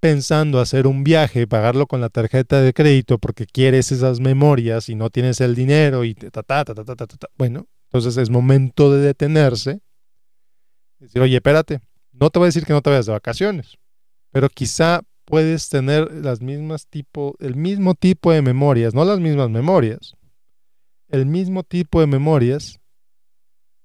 pensando 0.00 0.58
hacer 0.58 0.88
un 0.88 1.04
viaje 1.04 1.46
pagarlo 1.46 1.86
con 1.86 2.00
la 2.00 2.08
tarjeta 2.08 2.60
de 2.60 2.72
crédito 2.72 3.18
porque 3.18 3.46
quieres 3.46 3.92
esas 3.92 4.18
memorias 4.18 4.88
y 4.88 4.96
no 4.96 5.10
tienes 5.10 5.40
el 5.40 5.54
dinero 5.54 6.02
y 6.02 6.16
ta, 6.16 6.42
ta, 6.42 6.64
ta, 6.64 6.74
ta, 6.74 6.84
ta, 6.84 6.96
ta, 6.96 7.06
ta, 7.06 7.28
bueno, 7.38 7.68
entonces 7.84 8.16
es 8.16 8.30
momento 8.30 8.92
de 8.92 9.00
detenerse. 9.00 9.80
Decir, 10.98 11.22
oye, 11.22 11.36
espérate, 11.36 11.82
no 12.18 12.30
te 12.30 12.38
voy 12.38 12.46
a 12.46 12.48
decir 12.48 12.64
que 12.64 12.72
no 12.72 12.82
te 12.82 12.90
vayas 12.90 13.06
de 13.06 13.12
vacaciones, 13.12 13.78
pero 14.30 14.48
quizá 14.48 15.02
puedes 15.24 15.68
tener 15.68 16.12
las 16.12 16.40
mismas 16.40 16.86
tipo, 16.86 17.34
el 17.40 17.56
mismo 17.56 17.94
tipo 17.94 18.32
de 18.32 18.42
memorias, 18.42 18.94
no 18.94 19.04
las 19.04 19.20
mismas 19.20 19.50
memorias, 19.50 20.14
el 21.08 21.26
mismo 21.26 21.62
tipo 21.62 22.00
de 22.00 22.06
memorias 22.06 22.80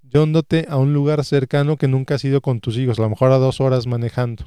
yéndote 0.02 0.66
a 0.70 0.78
un 0.78 0.94
lugar 0.94 1.24
cercano 1.24 1.78
que 1.78 1.88
nunca 1.88 2.16
has 2.16 2.26
ido 2.26 2.42
con 2.42 2.60
tus 2.60 2.78
hijos, 2.78 3.00
a 3.00 3.04
lo 3.04 3.10
mejor 3.10 3.32
a 3.32 3.38
dos 3.38 3.62
horas 3.62 3.88
manejando, 3.88 4.46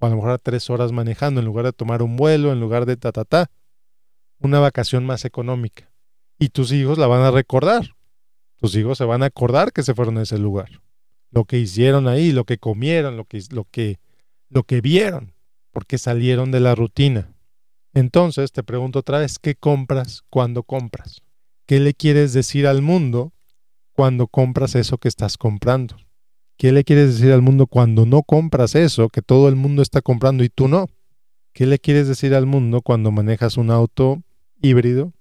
o 0.00 0.06
a 0.06 0.10
lo 0.10 0.16
mejor 0.16 0.30
a 0.30 0.38
tres 0.38 0.70
horas 0.70 0.92
manejando, 0.92 1.40
en 1.40 1.46
lugar 1.46 1.64
de 1.64 1.72
tomar 1.72 2.02
un 2.02 2.16
vuelo, 2.16 2.52
en 2.52 2.60
lugar 2.60 2.84
de 2.86 2.96
ta, 2.96 3.12
ta, 3.12 3.24
ta, 3.24 3.50
una 4.38 4.60
vacación 4.60 5.06
más 5.06 5.24
económica. 5.24 5.90
Y 6.38 6.50
tus 6.50 6.72
hijos 6.72 6.98
la 6.98 7.06
van 7.06 7.22
a 7.22 7.30
recordar. 7.30 7.96
Tus 8.56 8.74
hijos 8.76 8.98
se 8.98 9.04
van 9.04 9.22
a 9.22 9.26
acordar 9.26 9.72
que 9.72 9.82
se 9.82 9.94
fueron 9.94 10.18
a 10.18 10.22
ese 10.22 10.38
lugar. 10.38 10.80
Lo 11.30 11.44
que 11.44 11.58
hicieron 11.58 12.08
ahí, 12.08 12.32
lo 12.32 12.44
que 12.44 12.58
comieron, 12.58 13.16
lo 13.16 13.24
que, 13.24 13.42
lo 13.50 13.64
que, 13.64 13.98
lo 14.48 14.64
que 14.64 14.80
vieron, 14.80 15.34
porque 15.72 15.98
salieron 15.98 16.50
de 16.50 16.60
la 16.60 16.74
rutina. 16.74 17.34
Entonces 17.94 18.52
te 18.52 18.62
pregunto 18.62 19.00
otra 19.00 19.18
vez, 19.18 19.38
¿qué 19.38 19.54
compras 19.54 20.22
cuando 20.30 20.62
compras? 20.62 21.22
¿Qué 21.66 21.80
le 21.80 21.94
quieres 21.94 22.32
decir 22.32 22.66
al 22.66 22.80
mundo 22.80 23.32
cuando 23.92 24.26
compras 24.26 24.74
eso 24.74 24.98
que 24.98 25.08
estás 25.08 25.36
comprando? 25.36 25.96
¿Qué 26.56 26.72
le 26.72 26.82
quieres 26.82 27.14
decir 27.14 27.32
al 27.32 27.42
mundo 27.42 27.66
cuando 27.66 28.06
no 28.06 28.22
compras 28.22 28.74
eso 28.74 29.08
que 29.08 29.22
todo 29.22 29.48
el 29.48 29.56
mundo 29.56 29.82
está 29.82 30.00
comprando 30.02 30.42
y 30.44 30.48
tú 30.48 30.66
no? 30.66 30.86
¿Qué 31.52 31.66
le 31.66 31.78
quieres 31.78 32.08
decir 32.08 32.34
al 32.34 32.46
mundo 32.46 32.82
cuando 32.82 33.10
manejas 33.10 33.56
un 33.56 33.70
auto 33.70 34.22
híbrido? 34.60 35.12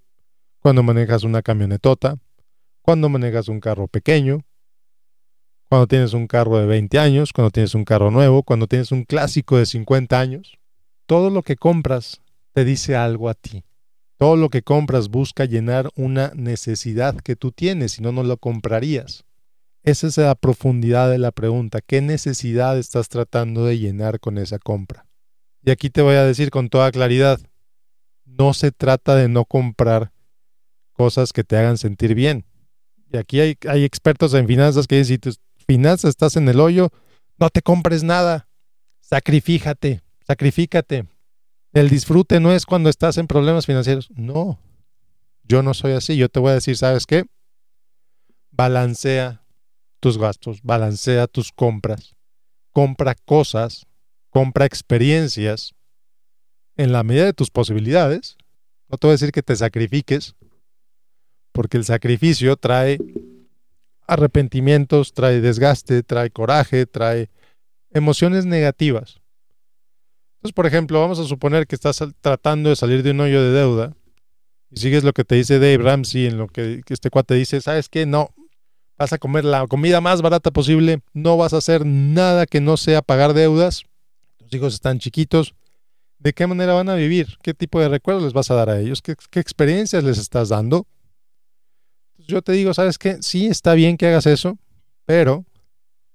Cuando 0.60 0.84
manejas 0.84 1.24
una 1.24 1.42
camionetota? 1.42 2.18
Cuando 2.82 3.10
manejas 3.10 3.50
un 3.50 3.60
carro 3.60 3.88
pequeño? 3.88 4.46
Cuando 5.70 5.88
tienes 5.88 6.14
un 6.14 6.28
carro 6.28 6.58
de 6.58 6.66
20 6.66 6.98
años? 6.98 7.34
Cuando 7.34 7.52
tienes 7.52 7.76
un 7.76 7.84
carro 7.84 8.10
nuevo? 8.10 8.44
Cuando 8.44 8.68
tienes 8.68 8.92
un 8.94 9.04
clásico 9.04 9.58
de 9.58 9.66
50 9.66 10.18
años? 10.18 10.58
Todo 11.06 11.30
lo 11.30 11.44
que 11.44 11.58
compras 11.58 12.22
te 12.54 12.64
dice 12.64 12.96
algo 12.96 13.28
a 13.28 13.34
ti. 13.34 13.66
Todo 14.18 14.38
lo 14.38 14.50
que 14.50 14.62
compras 14.62 15.10
busca 15.10 15.44
llenar 15.44 15.90
una 15.96 16.32
necesidad 16.36 17.18
que 17.18 17.36
tú 17.36 17.52
tienes, 17.52 17.92
si 17.94 18.02
no, 18.02 18.12
no 18.14 18.24
lo 18.24 18.38
comprarías. 18.38 19.26
Esa 19.84 20.08
es 20.08 20.18
la 20.18 20.36
profundidad 20.36 21.10
de 21.12 21.18
la 21.18 21.32
pregunta. 21.32 21.82
¿Qué 21.82 22.02
necesidad 22.02 22.78
estás 22.78 23.10
tratando 23.10 23.66
de 23.66 23.78
llenar 23.78 24.20
con 24.20 24.38
esa 24.38 24.60
compra? 24.60 25.06
Y 25.64 25.72
aquí 25.72 25.90
te 25.90 26.02
voy 26.02 26.16
a 26.16 26.24
decir 26.24 26.50
con 26.50 26.70
toda 26.70 26.92
claridad, 26.92 27.40
no 28.24 28.54
se 28.54 28.72
trata 28.72 29.16
de 29.16 29.28
no 29.28 29.44
comprar 29.44 30.12
cosas 30.94 31.34
que 31.34 31.44
te 31.44 31.58
hagan 31.58 31.78
sentir 31.78 32.16
bien. 32.16 32.46
Y 33.12 33.18
aquí 33.18 33.40
hay, 33.40 33.84
expertos 33.84 34.34
en 34.34 34.48
finanzas 34.48 34.88
que 34.88 34.98
dicen, 34.98 35.22
si 35.22 35.40
finanzas 35.68 36.10
estás 36.10 36.36
en 36.38 36.48
el 36.50 36.60
hoyo, 36.60 36.90
no 37.38 37.50
te 37.50 37.62
compres 37.62 38.04
nada. 38.04 38.48
Sacrifíjate, 39.02 40.02
sacrifícate. 40.26 41.06
El 41.74 41.90
disfrute 41.90 42.40
no 42.40 42.52
es 42.52 42.66
cuando 42.66 42.90
estás 42.90 43.18
en 43.18 43.28
problemas 43.28 43.66
financieros. 43.66 44.10
No, 44.16 44.60
yo 45.44 45.62
no 45.62 45.74
soy 45.74 45.92
así. 45.92 46.18
Yo 46.18 46.30
te 46.30 46.40
voy 46.40 46.52
a 46.52 46.56
decir, 46.56 46.78
¿sabes 46.78 47.06
qué? 47.06 47.26
Balancea 48.50 49.44
tus 50.00 50.18
gastos, 50.18 50.62
balancea 50.64 51.28
tus 51.28 51.52
compras, 51.52 52.16
compra 52.72 53.14
cosas, 53.14 53.86
compra 54.30 54.66
experiencias 54.66 55.74
en 56.76 56.92
la 56.92 57.04
medida 57.04 57.26
de 57.26 57.34
tus 57.34 57.52
posibilidades. 57.52 58.38
No 58.90 58.98
te 58.98 59.08
voy 59.08 59.12
a 59.12 59.20
decir 59.20 59.32
que 59.32 59.44
te 59.44 59.56
sacrifiques, 59.56 60.36
porque 61.52 61.78
el 61.78 61.86
sacrificio 61.86 62.56
trae 62.56 62.98
arrepentimientos, 64.08 65.14
trae 65.14 65.42
desgaste, 65.42 66.02
trae 66.02 66.30
coraje, 66.32 66.86
trae 66.86 67.30
emociones 67.92 68.46
negativas. 68.46 69.22
Entonces, 70.38 70.54
por 70.54 70.66
ejemplo, 70.66 71.00
vamos 71.00 71.20
a 71.20 71.26
suponer 71.26 71.68
que 71.68 71.76
estás 71.76 72.02
tratando 72.22 72.70
de 72.70 72.76
salir 72.76 73.04
de 73.04 73.12
un 73.12 73.20
hoyo 73.20 73.44
de 73.44 73.52
deuda 73.52 73.94
y 74.70 74.80
sigues 74.80 75.04
lo 75.04 75.14
que 75.14 75.24
te 75.24 75.36
dice 75.36 75.60
Dave 75.60 75.78
Ramsey, 75.78 76.28
en 76.28 76.38
lo 76.38 76.48
que, 76.48 76.82
este 76.88 77.10
cuate 77.10 77.36
dice, 77.36 77.62
¿sabes 77.62 77.90
qué? 77.90 78.06
No, 78.06 78.34
vas 78.98 79.14
a 79.14 79.18
comer 79.18 79.46
la 79.46 79.66
comida 79.68 80.02
más 80.02 80.22
barata 80.22 80.52
posible, 80.52 81.02
no 81.14 81.38
vas 81.38 81.54
a 81.54 81.58
hacer 81.58 81.86
nada 81.86 82.46
que 82.46 82.62
no 82.62 82.78
sea 82.78 83.02
pagar 83.02 83.34
deudas, 83.34 83.84
tus 84.38 84.54
hijos 84.54 84.74
están 84.74 85.00
chiquitos, 85.00 85.56
¿de 86.20 86.34
qué 86.34 86.48
manera 86.48 86.74
van 86.74 86.90
a 86.90 86.96
vivir? 86.96 87.38
¿Qué 87.42 87.54
tipo 87.54 87.80
de 87.80 87.90
recuerdos 87.90 88.24
les 88.24 88.34
vas 88.34 88.52
a 88.52 88.56
dar 88.56 88.70
a 88.70 88.80
ellos? 88.80 89.02
¿Qué, 89.02 89.16
qué 89.30 89.40
experiencias 89.40 90.04
les 90.04 90.18
estás 90.18 90.50
dando? 90.50 90.86
Yo 92.28 92.42
te 92.42 92.52
digo, 92.52 92.74
¿sabes 92.74 92.98
qué? 92.98 93.18
Sí, 93.22 93.48
está 93.48 93.74
bien 93.74 93.98
que 93.98 94.08
hagas 94.08 94.26
eso, 94.26 94.58
pero 95.06 95.46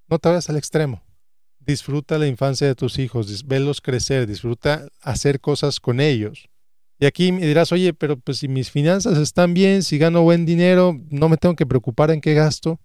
no 0.08 0.18
te 0.18 0.28
vayas 0.28 0.48
al 0.50 0.56
extremo 0.56 1.02
disfruta 1.66 2.18
la 2.18 2.26
infancia 2.26 2.66
de 2.66 2.74
tus 2.74 2.98
hijos, 2.98 3.46
velos 3.46 3.80
crecer, 3.80 4.26
disfruta 4.26 4.88
hacer 5.00 5.40
cosas 5.40 5.80
con 5.80 6.00
ellos. 6.00 6.48
Y 6.98 7.06
aquí 7.06 7.32
me 7.32 7.46
dirás, 7.46 7.72
oye, 7.72 7.94
pero 7.94 8.18
pues 8.18 8.38
si 8.38 8.48
mis 8.48 8.70
finanzas 8.70 9.18
están 9.18 9.54
bien, 9.54 9.82
si 9.82 9.98
gano 9.98 10.22
buen 10.22 10.46
dinero, 10.46 10.96
no 11.10 11.28
me 11.28 11.36
tengo 11.36 11.56
que 11.56 11.66
preocupar 11.66 12.10
en 12.10 12.20
qué 12.20 12.34
gasto. 12.34 12.78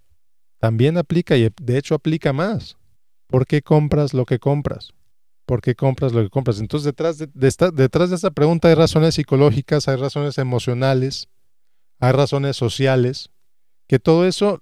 También 0.60 0.98
aplica 0.98 1.38
y 1.38 1.50
de 1.62 1.78
hecho 1.78 1.94
aplica 1.94 2.34
más. 2.34 2.78
¿Por 3.28 3.46
qué 3.46 3.62
compras 3.62 4.14
lo 4.14 4.26
que 4.26 4.40
compras? 4.40 4.94
¿Por 5.46 5.62
qué 5.62 5.76
compras 5.76 6.14
lo 6.14 6.24
que 6.24 6.30
compras? 6.30 6.60
Entonces 6.60 6.94
de, 7.34 7.48
esta, 7.48 7.70
detrás 7.70 8.10
de 8.10 8.16
esta 8.16 8.32
pregunta 8.32 8.70
hay 8.70 8.74
razones 8.74 9.16
psicológicas, 9.16 9.88
hay 9.88 9.98
razones 9.98 10.38
emocionales, 10.40 11.30
hay 12.00 12.12
razones 12.12 12.56
sociales, 12.56 13.30
que 13.88 14.00
todo 14.00 14.28
eso 14.28 14.62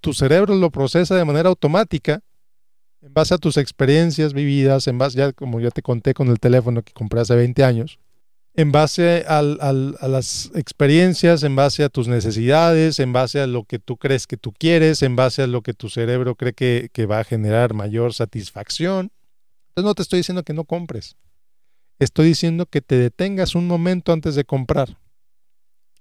tu 0.00 0.12
cerebro 0.12 0.54
lo 0.54 0.70
procesa 0.70 1.16
de 1.16 1.24
manera 1.24 1.48
automática 1.48 2.20
en 3.02 3.12
base 3.12 3.34
a 3.34 3.38
tus 3.38 3.56
experiencias 3.56 4.32
vividas, 4.32 4.86
en 4.86 4.96
base, 4.98 5.18
ya 5.18 5.32
como 5.32 5.60
ya 5.60 5.70
te 5.70 5.82
conté 5.82 6.14
con 6.14 6.28
el 6.28 6.40
teléfono 6.40 6.82
que 6.82 6.92
compré 6.92 7.20
hace 7.20 7.34
20 7.34 7.62
años, 7.62 7.98
en 8.54 8.72
base 8.72 9.24
a 9.28 9.42
las 9.42 10.50
experiencias, 10.54 11.42
en 11.42 11.54
base 11.56 11.84
a 11.84 11.88
tus 11.88 12.08
necesidades, 12.08 13.00
en 13.00 13.12
base 13.12 13.40
a 13.40 13.46
lo 13.46 13.64
que 13.64 13.78
tú 13.78 13.96
crees 13.96 14.26
que 14.26 14.36
tú 14.36 14.52
quieres, 14.52 15.02
en 15.02 15.16
base 15.16 15.42
a 15.42 15.46
lo 15.46 15.60
que 15.60 15.74
tu 15.74 15.90
cerebro 15.90 16.36
cree 16.36 16.52
que, 16.54 16.88
que 16.92 17.04
va 17.04 17.18
a 17.18 17.24
generar 17.24 17.74
mayor 17.74 18.14
satisfacción. 18.14 19.10
Entonces 19.70 19.88
no 19.88 19.94
te 19.94 20.02
estoy 20.02 20.20
diciendo 20.20 20.44
que 20.44 20.54
no 20.54 20.64
compres. 20.64 21.16
Estoy 21.98 22.28
diciendo 22.28 22.66
que 22.66 22.80
te 22.80 22.96
detengas 22.96 23.54
un 23.54 23.66
momento 23.66 24.12
antes 24.12 24.34
de 24.34 24.44
comprar 24.44 24.96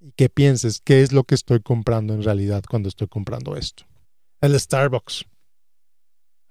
y 0.04 0.12
que 0.12 0.28
pienses 0.28 0.82
qué 0.84 1.02
es 1.02 1.14
lo 1.14 1.24
que 1.24 1.34
estoy 1.34 1.62
comprando 1.62 2.14
en 2.14 2.24
realidad 2.24 2.64
cuando 2.70 2.90
estoy 2.90 3.08
comprando 3.08 3.56
esto. 3.56 3.86
El 4.42 4.60
Starbucks. 4.60 5.26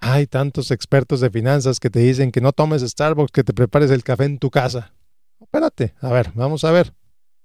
Hay 0.00 0.26
tantos 0.26 0.70
expertos 0.70 1.20
de 1.20 1.30
finanzas 1.30 1.78
que 1.78 1.90
te 1.90 2.00
dicen 2.00 2.32
que 2.32 2.40
no 2.40 2.52
tomes 2.52 2.82
Starbucks, 2.82 3.30
que 3.30 3.44
te 3.44 3.52
prepares 3.52 3.90
el 3.90 4.02
café 4.02 4.24
en 4.24 4.38
tu 4.38 4.50
casa. 4.50 4.94
Espérate, 5.38 5.94
a 6.00 6.10
ver, 6.10 6.32
vamos 6.34 6.64
a 6.64 6.72
ver. 6.72 6.94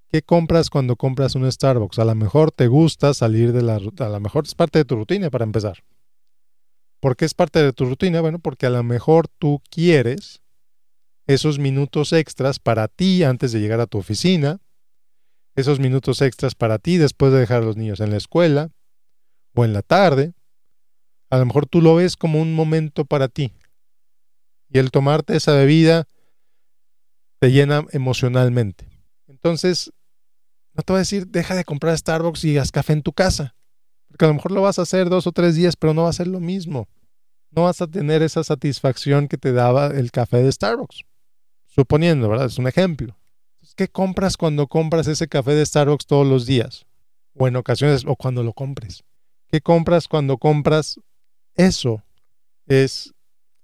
¿Qué 0.08 0.22
compras 0.22 0.70
cuando 0.70 0.96
compras 0.96 1.34
un 1.34 1.50
Starbucks? 1.50 1.98
A 1.98 2.06
lo 2.06 2.14
mejor 2.14 2.52
te 2.52 2.66
gusta 2.68 3.12
salir 3.12 3.52
de 3.52 3.60
la 3.60 3.76
a 3.76 4.08
lo 4.08 4.20
mejor 4.20 4.46
es 4.46 4.54
parte 4.54 4.78
de 4.78 4.86
tu 4.86 4.96
rutina 4.96 5.28
para 5.28 5.44
empezar. 5.44 5.84
¿Por 7.00 7.16
qué 7.16 7.26
es 7.26 7.34
parte 7.34 7.62
de 7.62 7.74
tu 7.74 7.84
rutina? 7.84 8.22
Bueno, 8.22 8.38
porque 8.38 8.64
a 8.64 8.70
lo 8.70 8.82
mejor 8.82 9.28
tú 9.28 9.60
quieres 9.70 10.40
esos 11.26 11.58
minutos 11.58 12.14
extras 12.14 12.58
para 12.58 12.88
ti 12.88 13.22
antes 13.22 13.52
de 13.52 13.60
llegar 13.60 13.80
a 13.80 13.86
tu 13.86 13.98
oficina, 13.98 14.60
esos 15.60 15.80
minutos 15.80 16.22
extras 16.22 16.54
para 16.54 16.78
ti 16.78 16.98
después 16.98 17.32
de 17.32 17.40
dejar 17.40 17.62
a 17.62 17.64
los 17.66 17.76
niños 17.76 18.00
en 18.00 18.10
la 18.10 18.16
escuela 18.16 18.70
o 19.54 19.64
en 19.64 19.72
la 19.72 19.82
tarde, 19.82 20.34
a 21.30 21.38
lo 21.38 21.46
mejor 21.46 21.66
tú 21.66 21.82
lo 21.82 21.96
ves 21.96 22.16
como 22.16 22.40
un 22.40 22.54
momento 22.54 23.04
para 23.04 23.28
ti. 23.28 23.52
Y 24.70 24.78
el 24.78 24.90
tomarte 24.90 25.36
esa 25.36 25.52
bebida 25.52 26.06
te 27.40 27.50
llena 27.50 27.84
emocionalmente. 27.90 28.88
Entonces, 29.26 29.92
no 30.74 30.82
te 30.82 30.92
voy 30.92 30.98
a 30.98 31.00
decir, 31.00 31.26
deja 31.26 31.56
de 31.56 31.64
comprar 31.64 31.98
Starbucks 31.98 32.44
y 32.44 32.56
haz 32.58 32.70
café 32.70 32.92
en 32.92 33.02
tu 33.02 33.12
casa. 33.12 33.56
Porque 34.08 34.24
a 34.24 34.28
lo 34.28 34.34
mejor 34.34 34.52
lo 34.52 34.62
vas 34.62 34.78
a 34.78 34.82
hacer 34.82 35.08
dos 35.08 35.26
o 35.26 35.32
tres 35.32 35.56
días, 35.56 35.76
pero 35.76 35.92
no 35.92 36.04
va 36.04 36.10
a 36.10 36.14
ser 36.14 36.28
lo 36.28 36.40
mismo. 36.40 36.88
No 37.50 37.64
vas 37.64 37.80
a 37.80 37.86
tener 37.88 38.22
esa 38.22 38.44
satisfacción 38.44 39.26
que 39.26 39.38
te 39.38 39.52
daba 39.52 39.88
el 39.88 40.12
café 40.12 40.42
de 40.42 40.52
Starbucks. 40.52 41.02
Suponiendo, 41.66 42.28
¿verdad? 42.28 42.46
Es 42.46 42.58
un 42.58 42.68
ejemplo. 42.68 43.16
¿Qué 43.74 43.88
compras 43.88 44.36
cuando 44.36 44.66
compras 44.66 45.06
ese 45.06 45.28
café 45.28 45.52
de 45.52 45.64
Starbucks 45.64 46.06
todos 46.06 46.26
los 46.26 46.46
días? 46.46 46.86
O 47.34 47.46
en 47.46 47.56
ocasiones, 47.56 48.04
o 48.06 48.16
cuando 48.16 48.42
lo 48.42 48.52
compres. 48.52 49.04
¿Qué 49.48 49.60
compras 49.60 50.08
cuando 50.08 50.38
compras 50.38 51.00
eso 51.54 52.02
es 52.66 53.12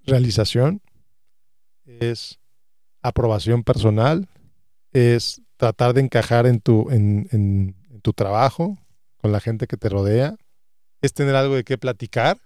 realización, 0.07 0.83
es 1.85 2.39
aprobación 3.03 3.63
personal, 3.63 4.29
es 4.93 5.43
tratar 5.57 5.95
de 5.95 6.01
encajar 6.01 6.47
en 6.47 6.61
tu, 6.61 6.91
en, 6.91 7.29
en, 7.31 7.77
tu 8.03 8.13
trabajo, 8.13 8.77
con 9.17 9.33
la 9.33 9.41
gente 9.41 9.67
que 9.67 9.77
te 9.77 9.89
rodea, 9.89 10.37
es 11.01 11.15
tener 11.15 11.37
algo 11.37 11.55
de 11.55 11.65
qué 11.65 11.79
platicar, 11.79 12.39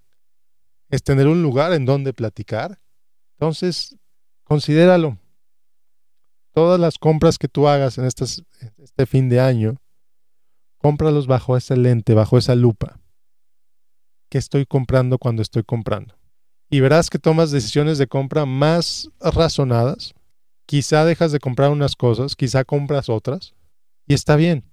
es 0.90 1.02
tener 1.02 1.26
un 1.26 1.42
lugar 1.42 1.72
en 1.72 1.84
donde 1.84 2.12
platicar. 2.12 2.78
Entonces, 3.32 3.96
considéralo. 4.44 5.18
Todas 6.58 6.80
las 6.80 6.98
compras 6.98 7.38
que 7.38 7.48
tú 7.48 7.68
hagas 7.68 7.98
en 7.98 8.04
este 8.06 9.06
fin 9.06 9.28
de 9.28 9.38
año, 9.40 9.76
cómpralos 10.78 11.26
bajo 11.26 11.56
ese 11.56 11.76
lente, 11.76 12.14
bajo 12.14 12.36
esa 12.36 12.54
lupa 12.54 12.98
qué 14.28 14.38
estoy 14.38 14.66
comprando 14.66 15.18
cuando 15.18 15.42
estoy 15.42 15.64
comprando. 15.64 16.14
Y 16.70 16.80
verás 16.80 17.10
que 17.10 17.18
tomas 17.18 17.50
decisiones 17.50 17.98
de 17.98 18.06
compra 18.06 18.44
más 18.44 19.10
razonadas. 19.20 20.14
Quizá 20.66 21.04
dejas 21.04 21.32
de 21.32 21.38
comprar 21.38 21.70
unas 21.70 21.96
cosas, 21.96 22.36
quizá 22.36 22.64
compras 22.64 23.08
otras. 23.08 23.54
Y 24.06 24.14
está 24.14 24.36
bien, 24.36 24.64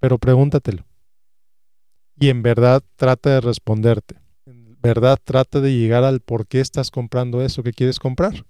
pero 0.00 0.18
pregúntatelo. 0.18 0.84
Y 2.18 2.30
en 2.30 2.42
verdad 2.42 2.82
trata 2.96 3.30
de 3.30 3.40
responderte. 3.40 4.16
En 4.46 4.76
verdad 4.80 5.18
trata 5.22 5.60
de 5.60 5.76
llegar 5.76 6.02
al 6.02 6.20
por 6.20 6.48
qué 6.48 6.60
estás 6.60 6.90
comprando 6.90 7.42
eso 7.42 7.62
que 7.62 7.72
quieres 7.72 8.00
comprar. 8.00 8.44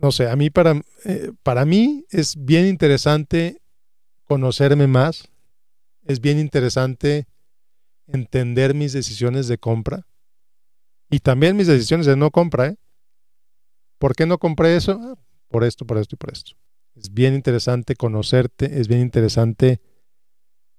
No 0.00 0.12
sé, 0.12 0.30
a 0.30 0.36
mí 0.36 0.48
para, 0.48 0.80
eh, 1.04 1.32
para 1.42 1.66
mí 1.66 2.06
es 2.10 2.42
bien 2.42 2.66
interesante 2.66 3.60
conocerme 4.24 4.86
más. 4.86 5.28
Es 6.04 6.20
bien 6.20 6.38
interesante 6.38 7.26
entender 8.06 8.74
mis 8.74 8.92
decisiones 8.92 9.46
de 9.46 9.58
compra 9.58 10.06
y 11.10 11.20
también 11.20 11.56
mis 11.56 11.66
decisiones 11.66 12.06
de 12.06 12.16
no 12.16 12.30
compra. 12.30 12.68
¿eh? 12.68 12.76
¿Por 13.98 14.14
qué 14.14 14.24
no 14.24 14.38
compré 14.38 14.76
eso? 14.76 14.98
Ah, 15.02 15.18
por 15.48 15.64
esto, 15.64 15.84
por 15.84 15.98
esto 15.98 16.14
y 16.14 16.18
por 16.18 16.32
esto. 16.32 16.52
Es 16.96 17.12
bien 17.12 17.34
interesante 17.34 17.94
conocerte, 17.94 18.80
es 18.80 18.88
bien 18.88 19.00
interesante 19.02 19.80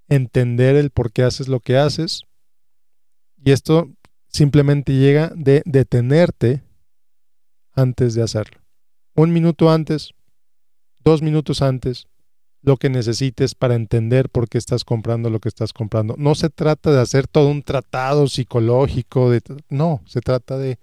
entender 0.07 0.75
el 0.75 0.89
por 0.89 1.11
qué 1.11 1.23
haces 1.23 1.47
lo 1.47 1.59
que 1.59 1.77
haces. 1.77 2.23
Y 3.43 3.51
esto 3.51 3.91
simplemente 4.27 4.93
llega 4.93 5.31
de 5.35 5.61
detenerte 5.65 6.63
antes 7.73 8.13
de 8.13 8.23
hacerlo. 8.23 8.61
Un 9.13 9.33
minuto 9.33 9.69
antes, 9.69 10.13
dos 11.03 11.21
minutos 11.21 11.61
antes, 11.61 12.07
lo 12.61 12.77
que 12.77 12.89
necesites 12.89 13.55
para 13.55 13.75
entender 13.75 14.29
por 14.29 14.47
qué 14.47 14.57
estás 14.57 14.85
comprando 14.85 15.29
lo 15.29 15.41
que 15.41 15.49
estás 15.49 15.73
comprando. 15.73 16.15
No 16.17 16.33
se 16.33 16.49
trata 16.49 16.93
de 16.93 17.01
hacer 17.01 17.27
todo 17.27 17.49
un 17.49 17.61
tratado 17.61 18.27
psicológico, 18.27 19.29
de, 19.29 19.41
no, 19.67 20.01
se 20.05 20.21
trata 20.21 20.57
de 20.57 20.79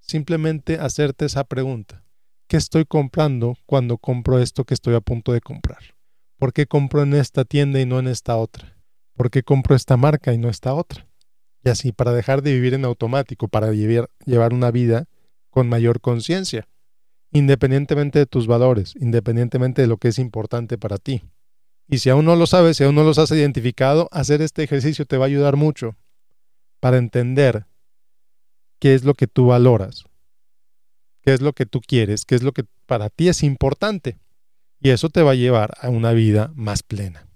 simplemente 0.00 0.78
hacerte 0.78 1.26
esa 1.26 1.44
pregunta. 1.44 2.02
¿Qué 2.48 2.56
estoy 2.56 2.86
comprando 2.86 3.58
cuando 3.66 3.98
compro 3.98 4.38
esto 4.38 4.64
que 4.64 4.72
estoy 4.72 4.94
a 4.94 5.00
punto 5.02 5.32
de 5.32 5.42
comprar? 5.42 5.96
¿Por 6.38 6.54
qué 6.54 6.66
compro 6.66 7.02
en 7.02 7.12
esta 7.12 7.44
tienda 7.44 7.78
y 7.78 7.84
no 7.84 7.98
en 7.98 8.06
esta 8.06 8.36
otra? 8.36 8.78
¿Por 9.16 9.30
qué 9.30 9.42
compro 9.42 9.76
esta 9.76 9.98
marca 9.98 10.32
y 10.32 10.38
no 10.38 10.48
esta 10.48 10.72
otra? 10.72 11.06
Y 11.62 11.68
así, 11.68 11.92
para 11.92 12.12
dejar 12.12 12.40
de 12.40 12.54
vivir 12.54 12.72
en 12.72 12.86
automático, 12.86 13.48
para 13.48 13.72
llevar, 13.72 14.08
llevar 14.24 14.54
una 14.54 14.70
vida 14.70 15.08
con 15.50 15.68
mayor 15.68 16.00
conciencia 16.00 16.68
independientemente 17.32 18.18
de 18.18 18.26
tus 18.26 18.46
valores, 18.46 18.94
independientemente 18.96 19.82
de 19.82 19.88
lo 19.88 19.98
que 19.98 20.08
es 20.08 20.18
importante 20.18 20.78
para 20.78 20.98
ti. 20.98 21.22
Y 21.88 21.98
si 21.98 22.10
aún 22.10 22.24
no 22.24 22.36
lo 22.36 22.46
sabes, 22.46 22.76
si 22.76 22.84
aún 22.84 22.94
no 22.94 23.04
los 23.04 23.18
has 23.18 23.30
identificado, 23.30 24.08
hacer 24.10 24.42
este 24.42 24.62
ejercicio 24.62 25.06
te 25.06 25.16
va 25.16 25.24
a 25.24 25.28
ayudar 25.28 25.56
mucho 25.56 25.96
para 26.80 26.98
entender 26.98 27.66
qué 28.78 28.94
es 28.94 29.04
lo 29.04 29.14
que 29.14 29.26
tú 29.26 29.46
valoras, 29.46 30.04
qué 31.22 31.32
es 31.32 31.40
lo 31.40 31.52
que 31.52 31.66
tú 31.66 31.80
quieres, 31.80 32.24
qué 32.24 32.34
es 32.34 32.42
lo 32.42 32.52
que 32.52 32.64
para 32.86 33.08
ti 33.10 33.28
es 33.28 33.42
importante. 33.42 34.18
Y 34.80 34.90
eso 34.90 35.08
te 35.08 35.22
va 35.22 35.32
a 35.32 35.36
llevar 35.36 35.74
a 35.80 35.88
una 35.88 36.12
vida 36.12 36.52
más 36.54 36.82
plena. 36.82 37.26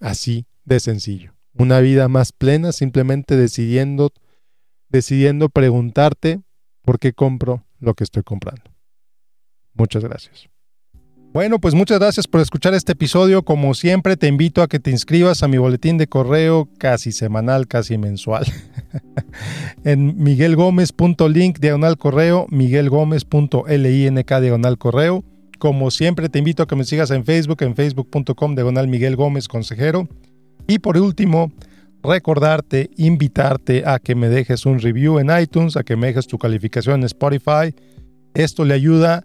Así 0.00 0.46
de 0.64 0.80
sencillo. 0.80 1.34
Una 1.54 1.80
vida 1.80 2.08
más 2.08 2.32
plena 2.32 2.72
simplemente 2.72 3.36
decidiendo, 3.36 4.12
decidiendo 4.88 5.48
preguntarte 5.48 6.40
por 6.82 6.98
qué 6.98 7.12
compro 7.12 7.64
lo 7.80 7.94
que 7.94 8.04
estoy 8.04 8.22
comprando. 8.22 8.69
Muchas 9.74 10.04
gracias. 10.04 10.48
Bueno, 11.32 11.60
pues 11.60 11.74
muchas 11.74 12.00
gracias 12.00 12.26
por 12.26 12.40
escuchar 12.40 12.74
este 12.74 12.92
episodio. 12.92 13.44
Como 13.44 13.74
siempre, 13.74 14.16
te 14.16 14.26
invito 14.26 14.62
a 14.62 14.68
que 14.68 14.80
te 14.80 14.90
inscribas 14.90 15.44
a 15.44 15.48
mi 15.48 15.58
boletín 15.58 15.96
de 15.96 16.08
correo 16.08 16.68
casi 16.76 17.12
semanal, 17.12 17.68
casi 17.68 17.98
mensual. 17.98 18.44
en 19.84 20.20
miguelgomez.link 20.20 21.60
diagonal 21.60 21.98
correo, 21.98 22.46
miguelgomez.link 22.50 24.32
diagonal 24.40 24.76
correo. 24.76 25.24
Como 25.60 25.92
siempre, 25.92 26.28
te 26.28 26.40
invito 26.40 26.64
a 26.64 26.66
que 26.66 26.74
me 26.74 26.82
sigas 26.82 27.12
en 27.12 27.24
Facebook, 27.24 27.62
en 27.62 27.76
facebook.com 27.76 28.56
diagonal 28.56 28.88
Miguel 28.88 29.14
Gómez 29.14 29.46
Consejero. 29.46 30.08
Y 30.66 30.80
por 30.80 30.98
último, 30.98 31.52
recordarte, 32.02 32.90
invitarte 32.96 33.84
a 33.86 34.00
que 34.00 34.16
me 34.16 34.28
dejes 34.28 34.66
un 34.66 34.80
review 34.80 35.20
en 35.20 35.30
iTunes, 35.38 35.76
a 35.76 35.84
que 35.84 35.94
me 35.94 36.08
dejes 36.08 36.26
tu 36.26 36.38
calificación 36.38 37.00
en 37.00 37.06
Spotify. 37.06 37.72
Esto 38.34 38.64
le 38.64 38.74
ayuda 38.74 39.24